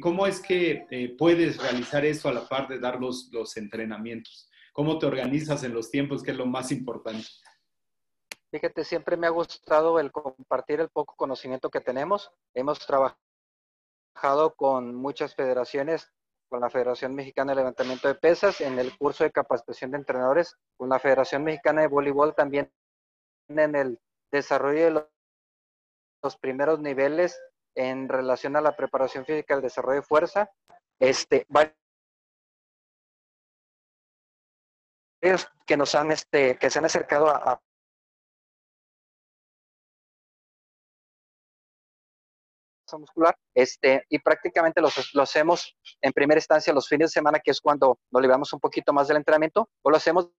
¿Cómo 0.00 0.24
es 0.28 0.40
que 0.40 1.16
puedes 1.18 1.56
realizar 1.60 2.04
eso 2.04 2.28
a 2.28 2.32
la 2.32 2.48
par 2.48 2.68
de 2.68 2.78
dar 2.78 3.00
los, 3.00 3.28
los 3.32 3.56
entrenamientos? 3.56 4.48
¿Cómo 4.72 4.98
te 4.98 5.06
organizas 5.06 5.64
en 5.64 5.74
los 5.74 5.90
tiempos, 5.90 6.22
que 6.22 6.30
es 6.30 6.36
lo 6.36 6.46
más 6.46 6.70
importante? 6.70 7.26
Fíjate, 8.50 8.84
siempre 8.84 9.16
me 9.16 9.28
ha 9.28 9.30
gustado 9.30 10.00
el 10.00 10.10
compartir 10.10 10.80
el 10.80 10.88
poco 10.88 11.14
conocimiento 11.14 11.70
que 11.70 11.80
tenemos. 11.80 12.32
Hemos 12.52 12.84
trabajado 12.84 13.16
con 14.56 14.92
muchas 14.96 15.36
federaciones, 15.36 16.12
con 16.48 16.60
la 16.60 16.68
Federación 16.68 17.14
Mexicana 17.14 17.52
de 17.52 17.56
Levantamiento 17.56 18.08
de 18.08 18.16
Pesas, 18.16 18.60
en 18.60 18.80
el 18.80 18.96
curso 18.98 19.22
de 19.22 19.30
capacitación 19.30 19.92
de 19.92 19.98
entrenadores, 19.98 20.56
con 20.76 20.88
la 20.88 20.98
Federación 20.98 21.44
Mexicana 21.44 21.82
de 21.82 21.86
Voleibol 21.86 22.34
también 22.34 22.72
en 23.48 23.76
el 23.76 24.00
desarrollo 24.32 24.84
de 24.84 24.90
los, 26.22 26.36
primeros 26.38 26.80
niveles 26.80 27.40
en 27.76 28.08
relación 28.08 28.56
a 28.56 28.60
la 28.60 28.74
preparación 28.76 29.24
física, 29.24 29.54
el 29.54 29.62
desarrollo 29.62 30.00
de 30.00 30.06
fuerza. 30.06 30.50
Este, 30.98 31.46
que 35.66 35.76
nos 35.76 35.94
han 35.94 36.10
este 36.10 36.56
que 36.58 36.70
se 36.70 36.78
han 36.78 36.84
acercado 36.86 37.28
a, 37.28 37.62
muscular, 42.98 43.36
este, 43.54 44.04
y 44.08 44.18
prácticamente 44.18 44.80
lo 44.80 45.22
hacemos 45.22 45.76
en 46.00 46.12
primera 46.12 46.38
instancia 46.38 46.72
los 46.72 46.88
fines 46.88 47.10
de 47.10 47.14
semana, 47.14 47.40
que 47.40 47.50
es 47.50 47.60
cuando 47.60 47.98
nos 48.10 48.22
liberamos 48.22 48.52
un 48.52 48.60
poquito 48.60 48.92
más 48.92 49.08
del 49.08 49.18
entrenamiento, 49.18 49.68
o 49.82 49.90
lo 49.90 49.96
hacemos 49.96 50.30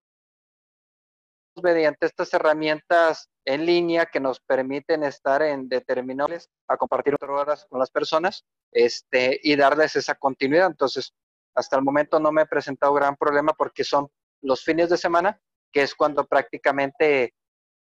mediante 1.62 2.06
estas 2.06 2.34
herramientas 2.34 3.30
en 3.46 3.66
línea 3.66 4.06
que 4.06 4.20
nos 4.20 4.40
permiten 4.40 5.04
estar 5.04 5.42
en 5.42 5.68
determinables, 5.68 6.50
a 6.68 6.78
compartir 6.78 7.16
horas 7.22 7.66
con 7.70 7.80
las 7.80 7.92
personas 7.92 8.46
este, 8.72 9.40
y 9.44 9.56
darles 9.56 9.96
esa 9.96 10.16
continuidad. 10.16 10.68
Entonces, 10.68 11.14
hasta 11.56 11.76
el 11.76 11.84
momento 11.84 12.20
no 12.20 12.32
me 12.32 12.44
he 12.44 12.46
presentado 12.46 12.94
gran 12.94 13.16
problema 13.16 13.54
porque 13.54 13.84
son 13.84 14.08
los 14.42 14.64
fines 14.64 14.90
de 14.90 14.98
semana, 14.98 15.40
que 15.72 15.82
es 15.82 15.96
cuando 15.96 16.26
prácticamente 16.26 17.34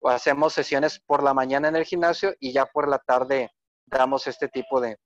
hacemos 0.04 0.52
sesiones 0.52 1.00
por 1.00 1.22
la 1.22 1.34
mañana 1.34 1.68
en 1.68 1.76
el 1.76 1.84
gimnasio 1.84 2.34
y 2.38 2.52
ya 2.52 2.66
por 2.66 2.88
la 2.88 2.98
tarde 2.98 3.50
damos 3.86 4.26
este 4.26 4.48
tipo 4.48 4.80
de, 4.80 4.98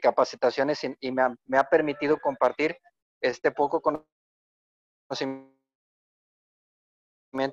capacitaciones 0.00 0.80
y, 1.00 1.12
me, 1.12 1.58
ha, 1.58 1.64
permitido 1.64 2.18
compartir 2.18 2.76
este 3.20 3.50
poco 3.52 3.80
conocimiento 3.80 5.52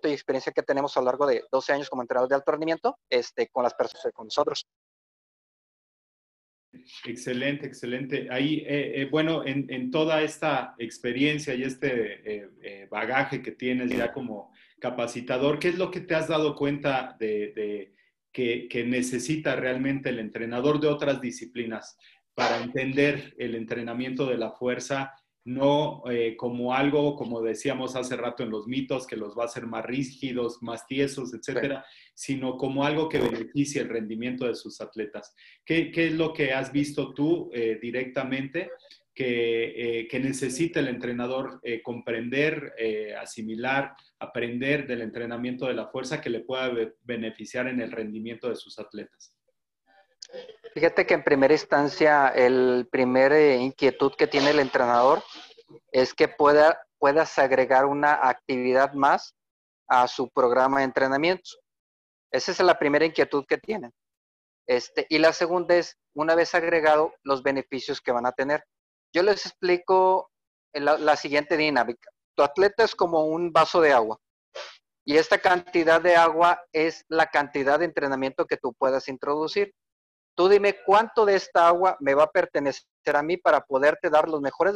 y 0.07 0.11
experiencia 0.11 0.51
que 0.51 0.63
tenemos 0.63 0.95
a 0.95 1.01
lo 1.01 1.07
largo 1.07 1.27
de 1.27 1.43
12 1.51 1.73
años 1.73 1.89
como 1.89 2.01
entrenador 2.01 2.29
de 2.29 2.35
alto 2.35 2.51
rendimiento 2.51 2.97
este, 3.09 3.47
con 3.49 3.63
las 3.63 3.73
personas, 3.73 4.11
con 4.13 4.27
nosotros. 4.27 4.65
Excelente, 7.05 7.65
excelente. 7.67 8.27
Ahí, 8.29 8.57
eh, 8.67 9.01
eh, 9.01 9.07
bueno, 9.09 9.43
en, 9.45 9.91
toda 9.91 10.21
esta 10.21 10.75
experiencia 10.77 11.53
y 11.53 11.63
este 11.63 12.21
eh, 12.25 12.87
bagaje 12.89 13.41
que 13.41 13.51
tienes 13.51 13.89
ya 13.91 14.11
como 14.11 14.51
capacitador, 14.79 15.57
¿qué 15.57 15.69
es 15.69 15.77
lo 15.77 15.89
que 15.89 16.01
te 16.01 16.15
has 16.15 16.27
dado 16.27 16.55
cuenta 16.55 17.15
de 17.17 17.94
que, 18.35 18.83
necesita 18.85 19.55
realmente 19.55 20.09
el 20.09 20.19
entrenador 20.19 20.81
de 20.81 20.89
otras 20.89 21.21
disciplinas 21.21 21.97
para 22.33 22.61
entender 22.61 23.33
el 23.37 23.55
entrenamiento 23.55 24.25
de 24.25 24.37
la 24.37 24.51
fuerza, 24.51 25.13
no 25.45 26.03
eh, 26.11 26.35
como 26.35 26.73
algo, 26.73 27.15
como 27.15 27.41
decíamos 27.41 27.95
hace 27.95 28.17
rato 28.17 28.43
en 28.43 28.49
los 28.49 28.67
mitos, 28.67 29.07
que 29.07 29.15
los 29.15 29.37
va 29.37 29.43
a 29.43 29.45
hacer 29.45 29.67
más 29.67 29.85
rígidos, 29.85 30.61
más 30.61 30.85
tiesos, 30.85 31.33
etcétera, 31.33 31.85
sino 32.13 32.57
como 32.57 32.83
algo 32.83 33.07
que 33.07 33.19
beneficie 33.19 33.81
el 33.81 33.89
rendimiento 33.89 34.45
de 34.47 34.55
sus 34.55 34.81
atletas. 34.81 35.33
¿Qué, 35.63 35.91
es 35.95 36.13
lo 36.13 36.33
que 36.33 36.51
has 36.51 36.73
visto 36.73 37.13
tú 37.13 37.49
eh, 37.53 37.79
directamente 37.81 38.69
eh, 39.17 40.07
que, 40.09 40.19
necesita 40.19 40.79
el 40.79 40.89
entrenador 40.89 41.59
eh, 41.63 41.81
comprender, 41.81 42.73
eh, 42.77 43.15
asimilar, 43.15 43.95
aprender 44.19 44.85
del 44.87 45.01
entrenamiento 45.01 45.67
de 45.67 45.73
la 45.73 45.87
fuerza 45.87 46.19
que 46.19 46.29
le 46.29 46.41
pueda 46.41 46.69
beneficiar 47.03 47.67
en 47.67 47.79
el 47.79 47.91
rendimiento 47.91 48.49
de 48.49 48.55
sus 48.55 48.77
atletas. 48.77 49.33
Fíjate 50.73 51.05
que 51.05 51.13
en 51.13 51.23
primera 51.23 51.53
instancia 51.53 52.27
el 52.27 52.87
primer 52.91 53.59
inquietud 53.61 54.13
que 54.17 54.27
tiene 54.27 54.49
el 54.49 54.59
entrenador 54.59 55.23
es 55.91 56.13
que 56.13 56.27
pueda, 56.27 56.85
puedas 56.97 57.37
agregar 57.39 57.85
una 57.85 58.13
actividad 58.27 58.93
más 58.93 59.33
a 59.87 60.07
su 60.07 60.29
programa 60.29 60.79
de 60.79 60.85
entrenamiento. 60.85 61.51
Esa 62.31 62.51
es 62.51 62.59
la 62.59 62.77
primera 62.77 63.05
inquietud 63.05 63.45
que 63.47 63.57
tienen. 63.57 63.93
Este, 64.67 65.05
y 65.09 65.19
la 65.19 65.31
segunda 65.31 65.75
es, 65.75 65.97
una 66.13 66.35
vez 66.35 66.53
agregado, 66.55 67.13
los 67.23 67.43
beneficios 67.43 68.01
que 68.01 68.11
van 68.11 68.25
a 68.25 68.31
tener. 68.31 68.65
Yo 69.13 69.23
les 69.23 69.45
explico 69.45 70.31
la, 70.73 71.15
siguiente 71.15 71.57
dinámica. 71.57 72.09
Tu 72.35 72.43
atleta 72.43 72.83
es 72.83 72.95
como 72.95 73.25
un 73.25 73.51
vaso 73.51 73.81
de 73.81 73.93
agua 73.93 74.19
y 75.05 75.17
esta 75.17 75.37
cantidad 75.37 76.01
de 76.01 76.15
agua 76.15 76.61
es 76.73 77.05
la 77.07 77.27
cantidad 77.27 77.79
de 77.79 77.85
entrenamiento 77.85 78.45
que 78.45 78.57
tú 78.57 78.73
puedas 78.73 79.07
introducir. 79.07 79.73
Tú 80.35 80.49
dime 80.49 80.77
cuánto 80.85 81.25
de 81.25 81.35
esta 81.35 81.67
agua 81.67 81.95
me 81.99 82.13
va 82.13 82.23
a 82.23 82.31
pertenecer 82.31 82.85
a 83.13 83.23
mí 83.23 83.37
para 83.37 83.61
poderte 83.61 84.09
dar 84.09 84.27
los 84.27 84.41
mejores 84.41 84.75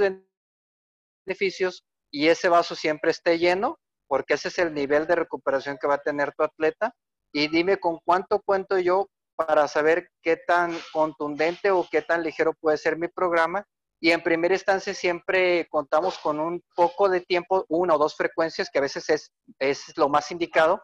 beneficios 1.26 1.84
y 2.12 2.28
ese 2.28 2.48
vaso 2.48 2.76
siempre 2.76 3.12
esté 3.12 3.40
lleno, 3.40 3.78
porque 4.08 4.36
ese 4.36 4.48
es 4.48 4.60
el 4.60 4.74
nivel 4.74 5.06
de 5.06 5.16
recuperación 5.16 5.78
que 5.82 5.88
va 5.88 5.96
a 5.96 6.02
tener 6.02 6.34
tu 6.36 6.44
atleta. 6.44 6.94
Y 7.34 7.48
dime 7.48 7.78
con 7.78 8.00
cuánto 8.06 8.42
cuento 8.42 8.80
yo 8.80 9.08
para 9.36 9.68
saber 9.68 10.10
qué 10.22 10.38
tan 10.38 10.78
contundente 10.94 11.72
o 11.72 11.88
qué 11.90 12.02
tan 12.02 12.24
ligero 12.24 12.54
puede 12.54 12.78
ser 12.78 12.98
mi 12.98 13.08
programa 13.08 13.66
y 14.02 14.12
en 14.12 14.24
primera 14.24 14.54
instancia 14.54 14.94
siempre 14.94 15.68
contamos 15.70 16.18
con 16.20 16.40
un 16.40 16.64
poco 16.76 17.10
de 17.10 17.22
tiempo, 17.22 17.66
una 17.68 17.96
o 17.96 17.98
dos 17.98 18.16
frecuencias, 18.16 18.70
que 18.70 18.80
a 18.80 18.84
veces 18.84 19.10
es, 19.10 19.32
es 19.60 19.98
lo 19.98 20.08
más 20.08 20.32
indicado, 20.32 20.82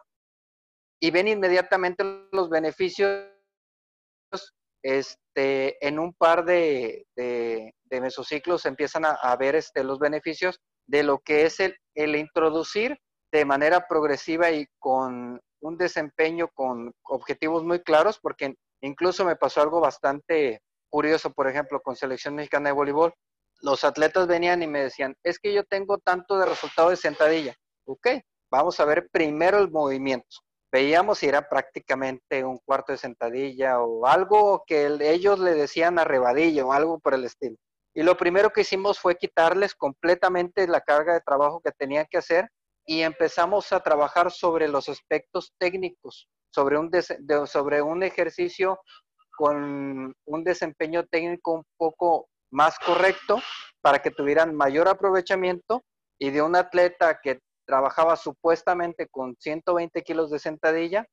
y 1.00 1.10
ven 1.10 1.28
inmediatamente 1.28 2.04
los 2.32 2.48
beneficios 2.48 3.30
este, 4.82 5.86
en 5.86 5.98
un 5.98 6.14
par 6.14 6.44
de, 6.44 7.06
de, 7.16 7.72
mesociclos 8.00 8.66
empiezan 8.66 9.04
a, 9.04 9.36
ver 9.36 9.56
este, 9.56 9.82
los 9.82 9.98
beneficios 9.98 10.60
de 10.86 11.02
lo 11.02 11.18
que 11.18 11.46
es 11.46 11.60
el, 11.60 11.76
el 11.94 12.14
introducir 12.16 12.98
de 13.32 13.44
manera 13.44 13.86
progresiva 13.88 14.50
y 14.50 14.66
con 14.78 15.40
un 15.60 15.76
desempeño 15.76 16.48
con 16.54 16.92
objetivos 17.02 17.64
muy 17.64 17.82
claros, 17.82 18.18
porque 18.20 18.54
incluso 18.82 19.24
me 19.24 19.36
pasó 19.36 19.62
algo 19.62 19.80
bastante 19.80 20.60
curioso, 20.96 21.30
por 21.30 21.46
ejemplo, 21.46 21.82
con 21.82 21.94
selección 21.94 22.36
mexicana 22.36 22.70
de 22.70 22.72
voleibol, 22.72 23.12
los 23.60 23.84
atletas 23.84 24.26
venían 24.26 24.62
y 24.62 24.66
me 24.66 24.80
decían, 24.80 25.14
es 25.22 25.38
que 25.38 25.52
yo 25.52 25.62
tengo 25.62 25.98
tanto 25.98 26.38
de 26.38 26.46
resultado 26.46 26.88
de 26.88 26.96
sentadilla. 26.96 27.54
Ok, 27.84 28.08
vamos 28.50 28.80
a 28.80 28.86
ver 28.86 29.06
primero 29.12 29.58
el 29.58 29.70
movimiento. 29.70 30.38
Veíamos 30.72 31.18
si 31.18 31.26
era 31.28 31.50
prácticamente 31.50 32.42
un 32.44 32.58
cuarto 32.64 32.92
de 32.92 32.98
sentadilla 32.98 33.78
o 33.82 34.06
algo 34.06 34.64
que 34.66 34.86
ellos 35.02 35.38
le 35.38 35.52
decían 35.52 35.98
arrebadilla 35.98 36.64
o 36.64 36.72
algo 36.72 36.98
por 36.98 37.12
el 37.12 37.24
estilo. 37.24 37.56
Y 37.94 38.02
lo 38.02 38.16
primero 38.16 38.48
que 38.48 38.62
hicimos 38.62 38.98
fue 38.98 39.18
quitarles 39.18 39.74
completamente 39.74 40.66
la 40.66 40.80
carga 40.80 41.12
de 41.12 41.20
trabajo 41.20 41.60
que 41.60 41.72
tenían 41.72 42.06
que 42.10 42.16
hacer 42.16 42.48
y 42.86 43.02
empezamos 43.02 43.70
a 43.74 43.80
trabajar 43.80 44.30
sobre 44.30 44.66
los 44.66 44.88
aspectos 44.88 45.52
técnicos, 45.58 46.26
sobre 46.54 46.78
un, 46.78 46.90
sobre 47.46 47.82
un 47.82 48.02
ejercicio 48.02 48.80
con 49.36 50.14
un 50.24 50.44
desempeño 50.44 51.04
técnico 51.06 51.52
un 51.52 51.64
poco 51.76 52.28
más 52.50 52.78
correcto 52.78 53.40
para 53.82 54.00
que 54.00 54.10
tuvieran 54.10 54.54
mayor 54.54 54.88
aprovechamiento 54.88 55.82
y 56.18 56.30
de 56.30 56.42
un 56.42 56.56
atleta 56.56 57.20
que 57.22 57.40
trabajaba 57.66 58.16
supuestamente 58.16 59.06
con 59.08 59.36
120 59.38 60.02
kilos 60.02 60.30
de 60.30 60.38
sentadilla, 60.38 61.06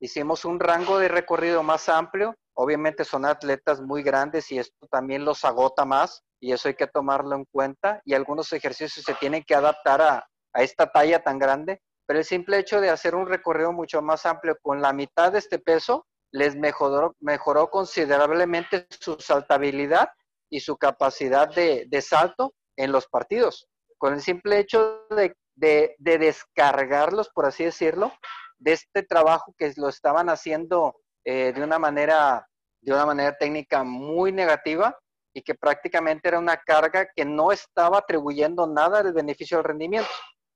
hicimos 0.00 0.44
un 0.44 0.60
rango 0.60 0.98
de 0.98 1.08
recorrido 1.08 1.62
más 1.62 1.88
amplio. 1.88 2.34
Obviamente 2.56 3.04
son 3.04 3.24
atletas 3.24 3.80
muy 3.80 4.02
grandes 4.02 4.52
y 4.52 4.58
esto 4.58 4.86
también 4.90 5.24
los 5.24 5.44
agota 5.44 5.84
más 5.84 6.22
y 6.40 6.52
eso 6.52 6.68
hay 6.68 6.74
que 6.74 6.86
tomarlo 6.86 7.34
en 7.34 7.46
cuenta 7.50 8.00
y 8.04 8.14
algunos 8.14 8.52
ejercicios 8.52 9.04
se 9.04 9.14
tienen 9.14 9.42
que 9.42 9.54
adaptar 9.54 10.02
a, 10.02 10.26
a 10.52 10.62
esta 10.62 10.86
talla 10.90 11.22
tan 11.22 11.38
grande, 11.38 11.80
pero 12.06 12.18
el 12.18 12.24
simple 12.24 12.58
hecho 12.58 12.80
de 12.80 12.90
hacer 12.90 13.14
un 13.14 13.26
recorrido 13.26 13.72
mucho 13.72 14.02
más 14.02 14.26
amplio 14.26 14.56
con 14.62 14.82
la 14.82 14.92
mitad 14.92 15.32
de 15.32 15.38
este 15.38 15.58
peso 15.58 16.06
les 16.34 16.56
mejoró, 16.56 17.14
mejoró 17.20 17.70
considerablemente 17.70 18.88
su 18.90 19.16
saltabilidad 19.20 20.08
y 20.50 20.58
su 20.58 20.76
capacidad 20.76 21.48
de, 21.54 22.02
salto 22.02 22.54
en 22.76 22.90
los 22.90 23.06
partidos. 23.06 23.68
Con 23.98 24.14
el 24.14 24.20
simple 24.20 24.58
hecho 24.58 25.06
de, 25.10 25.94
descargarlos, 25.96 27.28
por 27.28 27.46
así 27.46 27.62
decirlo, 27.64 28.12
de 28.58 28.72
este 28.72 29.04
trabajo 29.04 29.54
que 29.56 29.72
lo 29.76 29.88
estaban 29.88 30.28
haciendo 30.28 30.96
eh, 31.24 31.52
de, 31.54 31.62
una 31.62 31.78
manera, 31.78 32.44
de 32.80 32.92
una 32.92 33.06
manera 33.06 33.36
técnica 33.38 33.84
muy 33.84 34.32
negativa 34.32 34.98
y 35.32 35.40
que 35.40 35.54
prácticamente 35.54 36.26
era 36.26 36.40
una 36.40 36.56
carga 36.56 37.06
que 37.14 37.24
no 37.24 37.52
estaba 37.52 37.98
atribuyendo 37.98 38.66
nada 38.66 39.04
del 39.04 39.12
beneficio 39.12 39.58
del 39.58 39.66
rendimiento. 39.66 40.10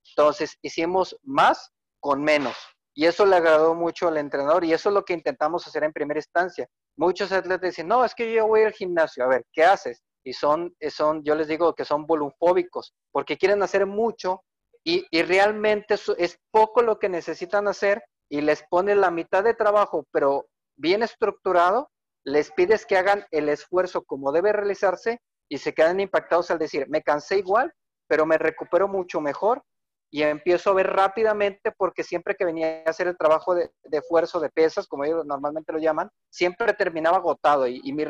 Entonces 0.09 0.57
hicimos 0.61 1.17
más 1.23 1.71
con 2.01 2.21
menos. 2.21 2.57
Y 2.95 3.05
eso 3.05 3.25
le 3.25 3.35
agradó 3.35 3.75
mucho 3.75 4.07
al 4.07 4.17
entrenador 4.17 4.65
y 4.65 4.73
eso 4.73 4.89
es 4.89 4.95
lo 4.95 5.05
que 5.05 5.13
intentamos 5.13 5.65
hacer 5.67 5.83
en 5.83 5.93
primera 5.93 6.19
instancia. 6.19 6.67
Muchos 6.97 7.31
atletas 7.31 7.69
dicen, 7.69 7.87
no, 7.87 8.03
es 8.03 8.13
que 8.13 8.33
yo 8.33 8.47
voy 8.47 8.63
al 8.63 8.73
gimnasio, 8.73 9.23
a 9.23 9.27
ver, 9.27 9.45
¿qué 9.53 9.63
haces? 9.63 10.01
Y 10.23 10.33
son, 10.33 10.75
son 10.89 11.23
yo 11.23 11.35
les 11.35 11.47
digo 11.47 11.73
que 11.73 11.85
son 11.85 12.05
volufóbicos, 12.05 12.93
porque 13.11 13.37
quieren 13.37 13.63
hacer 13.63 13.85
mucho 13.85 14.43
y, 14.83 15.05
y 15.11 15.23
realmente 15.23 15.95
es 16.17 16.39
poco 16.51 16.81
lo 16.81 16.99
que 16.99 17.09
necesitan 17.09 17.67
hacer 17.67 18.03
y 18.29 18.41
les 18.41 18.63
pones 18.69 18.97
la 18.97 19.11
mitad 19.11 19.43
de 19.43 19.53
trabajo, 19.53 20.05
pero 20.11 20.47
bien 20.75 21.03
estructurado, 21.03 21.89
les 22.25 22.51
pides 22.51 22.85
que 22.85 22.97
hagan 22.97 23.25
el 23.31 23.49
esfuerzo 23.49 24.03
como 24.03 24.31
debe 24.31 24.51
realizarse 24.51 25.21
y 25.49 25.57
se 25.57 25.73
quedan 25.73 25.99
impactados 25.99 26.51
al 26.51 26.59
decir, 26.59 26.87
me 26.89 27.01
cansé 27.01 27.37
igual, 27.37 27.73
pero 28.07 28.25
me 28.25 28.37
recupero 28.37 28.87
mucho 28.87 29.21
mejor 29.21 29.63
y 30.11 30.23
empiezo 30.23 30.71
a 30.71 30.73
ver 30.73 30.87
rápidamente 30.87 31.71
porque 31.71 32.03
siempre 32.03 32.35
que 32.35 32.45
venía 32.45 32.83
a 32.85 32.89
hacer 32.89 33.07
el 33.07 33.17
trabajo 33.17 33.53
de, 33.53 33.71
de 33.83 33.97
esfuerzo 33.97 34.39
de 34.39 34.49
pesas, 34.49 34.87
como 34.87 35.03
ellos 35.03 35.25
normalmente 35.25 35.71
lo 35.71 35.79
llaman, 35.79 36.09
siempre 36.29 36.73
terminaba 36.73 37.17
agotado 37.17 37.67
y, 37.67 37.93
mi 37.93 38.05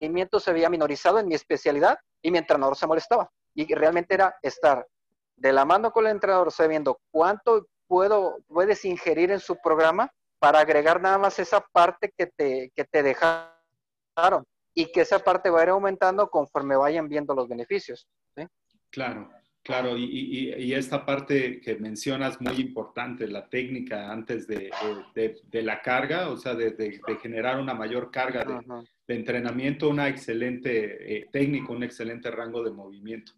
rendimiento 0.00 0.40
se 0.40 0.52
veía 0.52 0.68
minorizado 0.68 1.18
en 1.18 1.28
mi 1.28 1.34
especialidad 1.34 1.98
y 2.22 2.30
mi 2.30 2.38
entrenador 2.38 2.76
se 2.76 2.86
molestaba. 2.86 3.30
Y 3.54 3.72
realmente 3.74 4.14
era 4.14 4.36
estar 4.42 4.86
de 5.36 5.52
la 5.52 5.64
mano 5.64 5.92
con 5.92 6.04
el 6.04 6.12
entrenador, 6.12 6.52
sabiendo 6.52 7.00
cuánto 7.10 7.66
puedo, 7.86 8.38
puedes 8.48 8.84
ingerir 8.84 9.30
en 9.30 9.40
su 9.40 9.56
programa 9.56 10.12
para 10.38 10.60
agregar 10.60 11.00
nada 11.00 11.18
más 11.18 11.38
esa 11.38 11.60
parte 11.72 12.12
que 12.16 12.26
te, 12.26 12.70
que 12.74 12.84
te 12.84 13.02
dejaron 13.02 14.44
y 14.74 14.92
que 14.92 15.00
esa 15.00 15.18
parte 15.18 15.50
va 15.50 15.60
a 15.60 15.62
ir 15.64 15.68
aumentando 15.70 16.28
conforme 16.30 16.76
vayan 16.76 17.08
viendo 17.08 17.34
los 17.34 17.48
beneficios. 17.48 18.06
Claro, 18.90 19.30
claro, 19.62 19.96
y, 19.96 20.04
y, 20.04 20.54
y, 20.54 20.74
esta 20.74 21.06
parte 21.06 21.60
que 21.60 21.76
mencionas 21.76 22.40
muy 22.40 22.56
importante, 22.56 23.28
la 23.28 23.48
técnica 23.48 24.10
antes 24.10 24.46
de, 24.46 24.70
de, 25.14 25.40
de 25.44 25.62
la 25.62 25.80
carga, 25.80 26.28
o 26.28 26.36
sea, 26.36 26.54
de, 26.54 26.72
de, 26.72 27.00
generar 27.22 27.60
una 27.60 27.74
mayor 27.74 28.10
carga 28.10 28.44
de, 28.44 29.14
entrenamiento, 29.14 29.88
una 29.88 30.08
excelente 30.08 31.18
eh, 31.18 31.28
técnica, 31.32 31.72
un 31.72 31.84
excelente 31.84 32.30
rango 32.30 32.62
de 32.64 32.72
movimiento. 32.72 33.32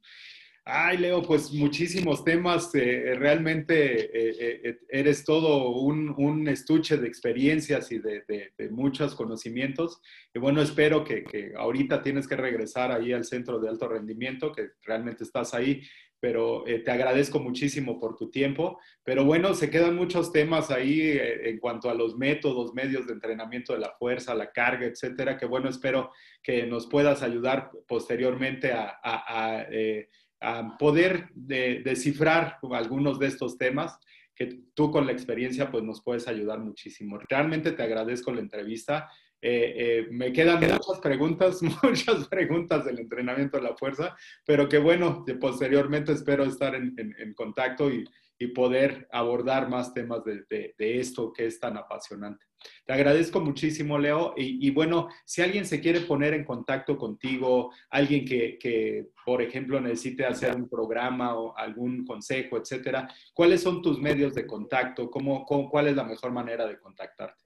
Ay, 0.64 0.98
Leo, 0.98 1.22
pues 1.22 1.53
muchísimos 1.53 2.25
temas. 2.25 2.72
Eh, 2.75 3.14
realmente 3.18 4.05
eh, 4.05 4.61
eh, 4.62 4.79
eres 4.88 5.25
todo 5.25 5.70
un, 5.70 6.14
un, 6.16 6.46
estuche 6.46 6.96
de 6.96 7.09
experiencias 7.09 7.90
y 7.90 7.98
de, 7.98 8.22
de, 8.29 8.53
de, 8.57 8.68
muchos 8.70 9.16
conocimientos. 9.16 10.01
Y 10.33 10.38
bueno, 10.38 10.62
espero 10.62 11.03
que, 11.03 11.25
que, 11.25 11.53
ahorita 11.57 12.01
tienes 12.03 12.29
que 12.29 12.37
regresar 12.37 12.92
ahí 12.92 13.12
al 13.12 13.25
centro 13.25 13.59
de 13.59 13.68
alto 13.68 13.88
rendimiento, 13.88 14.53
que 14.53 14.68
realmente 14.85 15.25
estás 15.25 15.53
ahí, 15.53 15.83
pero 16.22 16.64
eh, 16.68 16.79
te 16.79 16.92
agradezco 16.92 17.40
muchísimo 17.40 17.98
por 17.98 18.14
tu 18.14 18.31
tiempo. 18.31 18.79
Pero 19.03 19.25
bueno, 19.25 19.55
se 19.55 19.70
quedan 19.70 19.96
muchos 19.96 20.31
temas 20.31 20.70
ahí 20.70 21.01
eh, 21.01 21.51
en 21.51 21.59
cuanto 21.59 21.90
a 21.90 21.94
los 21.94 22.16
métodos, 22.16 22.75
medios 22.75 23.09
de 23.09 23.14
entrenamiento 23.14 23.72
de 23.72 23.81
la 23.81 23.90
fuerza, 23.98 24.33
la 24.33 24.53
carga, 24.53 24.87
etcétera, 24.87 25.37
que 25.37 25.46
bueno, 25.46 25.68
espero 25.68 26.12
que 26.40 26.64
nos 26.64 26.87
puedas 26.87 27.25
ayudar 27.25 27.72
posteriormente 27.88 28.70
a... 28.70 29.01
a, 29.03 29.57
a 29.57 29.62
eh, 29.68 30.09
a 30.43 30.77
poder 30.77 31.29
de, 31.35 31.83
descifrar 31.85 32.59
algunos 32.73 33.19
de 33.19 33.29
estos 33.29 33.57
temas 33.57 33.99
que 34.35 34.61
tú 34.75 34.91
con 34.91 35.07
la 35.07 35.13
experiencia 35.13 35.71
pues 35.71 35.85
nos 35.85 36.03
puedes 36.03 36.27
ayudar 36.29 36.59
muchísimo. 36.59 37.19
Realmente 37.29 37.73
te 37.73 37.83
agradezco 37.83 38.33
la 38.33 38.41
entrevista. 38.41 39.09
Eh, 39.41 39.75
eh, 39.77 40.07
me 40.11 40.33
quedan 40.33 40.61
muchas 40.61 41.01
preguntas, 41.03 41.61
muchas 41.83 42.29
preguntas 42.29 42.85
del 42.85 42.99
entrenamiento 42.99 43.57
de 43.57 43.65
la 43.65 43.77
fuerza, 43.77 44.17
pero 44.45 44.69
que 44.69 44.79
bueno, 44.79 45.25
posteriormente 45.41 46.13
espero 46.13 46.45
estar 46.45 46.75
en, 46.75 46.95
en, 46.97 47.15
en 47.19 47.35
contacto 47.35 47.91
y, 47.91 48.05
y, 48.38 48.49
poder 48.49 49.09
abordar 49.12 49.68
más 49.68 49.95
temas 49.95 50.23
de, 50.25 50.75
esto 50.79 51.33
que 51.33 51.47
es 51.47 51.61
tan 51.61 51.77
apasionante. 51.77 52.45
Te 52.85 52.92
agradezco 52.92 53.40
muchísimo, 53.40 53.99
Leo. 53.99 54.35
Y, 54.37 54.71
bueno, 54.71 55.09
si 55.25 55.42
alguien 55.42 55.64
se 55.64 55.81
quiere 55.81 56.01
poner 56.01 56.35
en 56.35 56.45
contacto 56.45 56.97
contigo, 56.97 57.73
alguien 57.90 58.25
que, 58.25 59.09
por 59.25 59.42
ejemplo, 59.42 59.81
necesite 59.81 60.25
hacer 60.25 60.55
un 60.55 60.68
programa 60.68 61.35
o 61.37 61.57
algún 61.57 62.05
consejo, 62.05 62.57
etcétera, 62.57 63.09
¿cuáles 63.35 63.62
son 63.62 63.83
tus 63.83 63.99
medios 64.01 64.35
de 64.35 64.47
contacto? 64.47 65.11
¿Cómo, 65.11 65.45
cómo, 65.45 65.71
¿Cuál 65.71 65.88
es 65.88 65.97
la 65.97 66.05
mejor 66.05 66.33
manera 66.33 66.66
de 66.66 66.79
contactarte? 66.79 67.42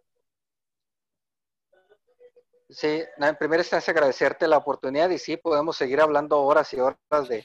Sí, 2.69 3.03
en 3.17 3.37
primera 3.37 3.63
instancia 3.63 3.93
agradecerte 3.93 4.49
la 4.49 4.57
oportunidad 4.57 5.09
y 5.11 5.19
sí, 5.19 5.37
podemos 5.37 5.77
seguir 5.77 6.01
hablando 6.01 6.43
horas 6.43 6.73
y 6.75 6.81
horas 6.81 7.29
de, 7.29 7.45